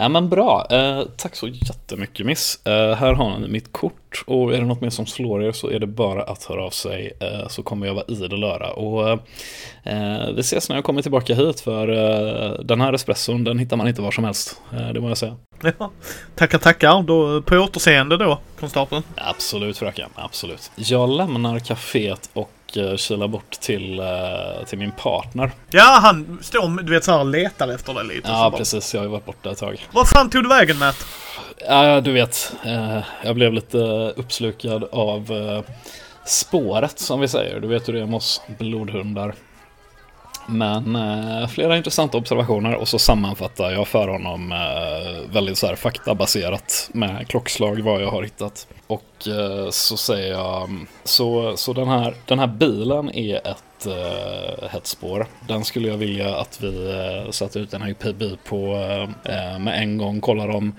[0.00, 2.66] Ja men bra, eh, tack så jättemycket Miss.
[2.66, 5.70] Eh, här har ni mitt kort och är det något mer som slår er så
[5.70, 8.70] är det bara att höra av sig eh, så kommer jag vara idel öra.
[8.70, 9.10] Och
[9.82, 13.76] eh, vi ses när jag kommer tillbaka hit för eh, den här espresson den hittar
[13.76, 14.60] man inte var som helst.
[14.72, 15.36] Eh, det må jag säga.
[15.78, 15.90] Ja,
[16.34, 19.02] tackar tackar, då, på återseende då, konstapeln.
[19.16, 20.70] Absolut fröken, absolut.
[20.76, 25.50] Jag lämnar kaféet och och kila bort till, eh, till min partner.
[25.70, 28.28] Ja, han står du vet så här letar efter dig lite.
[28.28, 28.94] Ja, precis.
[28.94, 29.86] Jag har ju varit borta ett tag.
[29.92, 31.06] Var fan tog du vägen Matt?
[31.66, 32.52] Ja, du vet.
[32.64, 33.78] Eh, jag blev lite
[34.16, 35.74] uppslukad av eh,
[36.24, 37.60] spåret som vi säger.
[37.60, 39.34] Du vet hur det är med oss blodhundar.
[40.48, 45.76] Men eh, flera intressanta observationer och så sammanfattar jag för honom eh, väldigt så här
[45.76, 48.66] faktabaserat med klockslag vad jag har hittat.
[48.86, 53.86] Och eh, så säger jag, mm, så, så den, här, den här bilen är ett
[53.86, 55.26] eh, hett spår.
[55.48, 59.82] Den skulle jag vilja att vi eh, satte ut en IPB på eh, eh, med
[59.82, 60.20] en gång.
[60.20, 60.74] Kollar om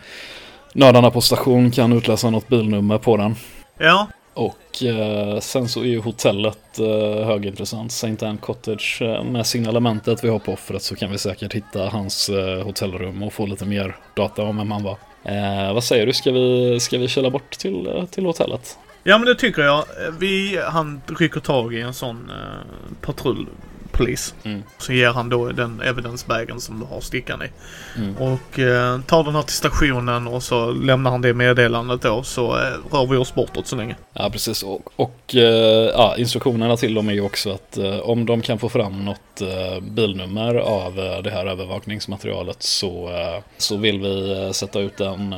[0.73, 3.35] nördarna på station kan utläsa något bilnummer på den.
[3.77, 4.07] Ja,
[4.39, 7.91] och eh, sen så är ju hotellet eh, högintressant.
[7.91, 8.25] St.
[8.25, 12.29] Anne Cottage eh, med signalementet vi har på offret så kan vi säkert hitta hans
[12.29, 14.97] eh, hotellrum och få lite mer data om vem han var.
[15.23, 18.77] Eh, vad säger du, ska vi, ska vi köra bort till, eh, till hotellet?
[19.03, 19.77] ja men det tycker jag.
[19.77, 23.05] Eh, vi, han rycker tag i en sån eh,
[23.99, 24.35] patrullpolis.
[24.43, 24.63] Mm.
[24.77, 27.49] Så ger han då den evidence-bagen som du har stickan i.
[27.97, 28.17] Mm.
[28.17, 32.57] Och eh, tar den här till stationen och så lämnar han det meddelandet då så
[32.57, 33.95] eh, rör vi oss bortåt så länge.
[34.13, 34.63] Ja, precis.
[34.63, 38.59] Och, och eh, ja, instruktionerna till dem är ju också att eh, om de kan
[38.59, 43.09] få fram något eh, bilnummer av eh, det här övervakningsmaterialet så,
[43.57, 45.35] så vill vi sätta ut en,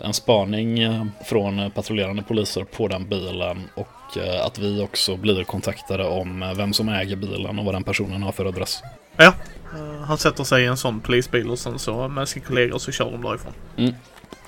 [0.00, 0.78] en spaning
[1.24, 6.54] från patrullerande poliser på den bilen och eh, att vi också blir kontaktade om eh,
[6.54, 8.82] vem som äger bilen och vad den personen har för adress.
[9.16, 9.32] Ja.
[9.74, 12.92] Eh, han sätter sig i en sån polisbil och sen så med sin kollega så
[12.92, 13.52] kör de därifrån.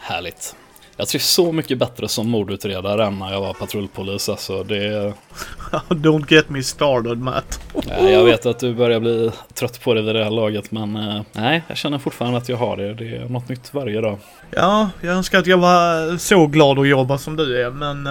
[0.01, 0.57] Härligt.
[0.99, 4.29] Jag trivs så mycket bättre som mordutredare än när jag var patrullpolis.
[4.29, 5.13] Alltså det,
[5.89, 7.61] Don't get me started Matt.
[7.89, 10.93] Ja, jag vet att du börjar bli trött på det vid det här laget men
[11.33, 12.95] nej, jag känner fortfarande att jag har det.
[12.95, 14.19] Det är något nytt varje dag.
[14.51, 18.07] Ja, jag önskar att jag var så glad att jobba som du är men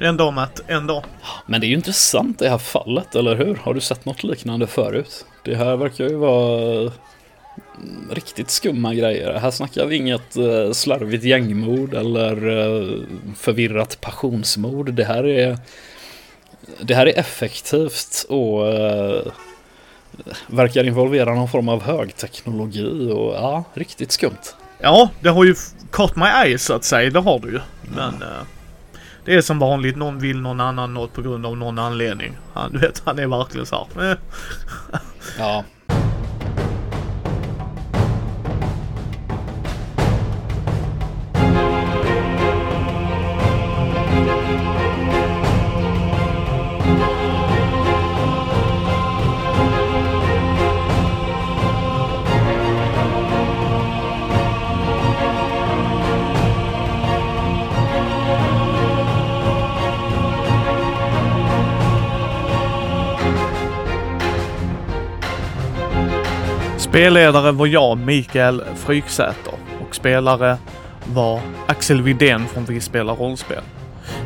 [0.00, 1.04] en dag Matt, en dag.
[1.46, 3.54] Men det är ju intressant det här fallet, eller hur?
[3.54, 5.26] Har du sett något liknande förut?
[5.44, 6.92] Det här verkar ju vara mm,
[8.10, 9.32] riktigt skumma grejer.
[9.32, 13.00] Här snackar vi inget eh, slarvigt gängmord eller eh,
[13.36, 14.92] förvirrat passionsmord.
[14.92, 15.58] Det här är
[16.80, 19.22] det här är effektivt och eh,
[20.46, 24.54] verkar involvera någon form av högteknologi och ja, riktigt skumt.
[24.80, 25.54] Ja, det har ju
[25.90, 27.60] caught my eyes så att säga, det har du ju.
[27.94, 28.42] Men eh,
[29.28, 32.38] det är som vanligt, någon vill någon annan något på grund av någon anledning.
[32.54, 34.10] Han, du vet, han är verkligen så här.
[34.10, 34.16] Eh.
[35.38, 35.64] Ja.
[66.88, 69.54] Spelledare var jag, Mikael Fryksäter.
[69.80, 70.56] Och spelare
[71.14, 73.62] var Axel Widén från Vi spelar rollspel.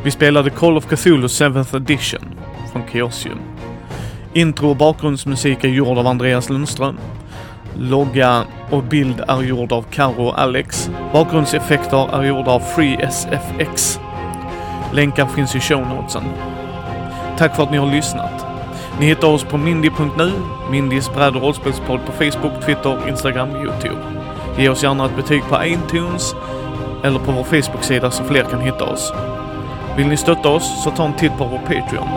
[0.05, 2.35] Vi spelade Call of Cthulhu 7th edition
[2.73, 3.39] från Kiosium.
[4.33, 6.99] Intro och bakgrundsmusik är gjord av Andreas Lundström.
[7.79, 10.91] Logga och bild är gjord av Karo och Alex.
[11.13, 14.01] Bakgrundseffekter är gjorda av FreeSFX.
[14.93, 16.25] Länkar finns i show notesen.
[17.39, 18.52] Tack för att ni har lyssnat.
[19.01, 20.33] Ni hittar oss på mindy.nu,
[20.71, 23.99] Mindys bräd och rollspelspodd på Facebook, Twitter, Instagram och Youtube.
[24.59, 26.35] Ge oss gärna ett betyg på iTunes
[27.05, 29.13] eller på vår Facebook-sida så fler kan hitta oss.
[29.97, 32.09] Vill ni stötta oss så ta en titt på vår Patreon.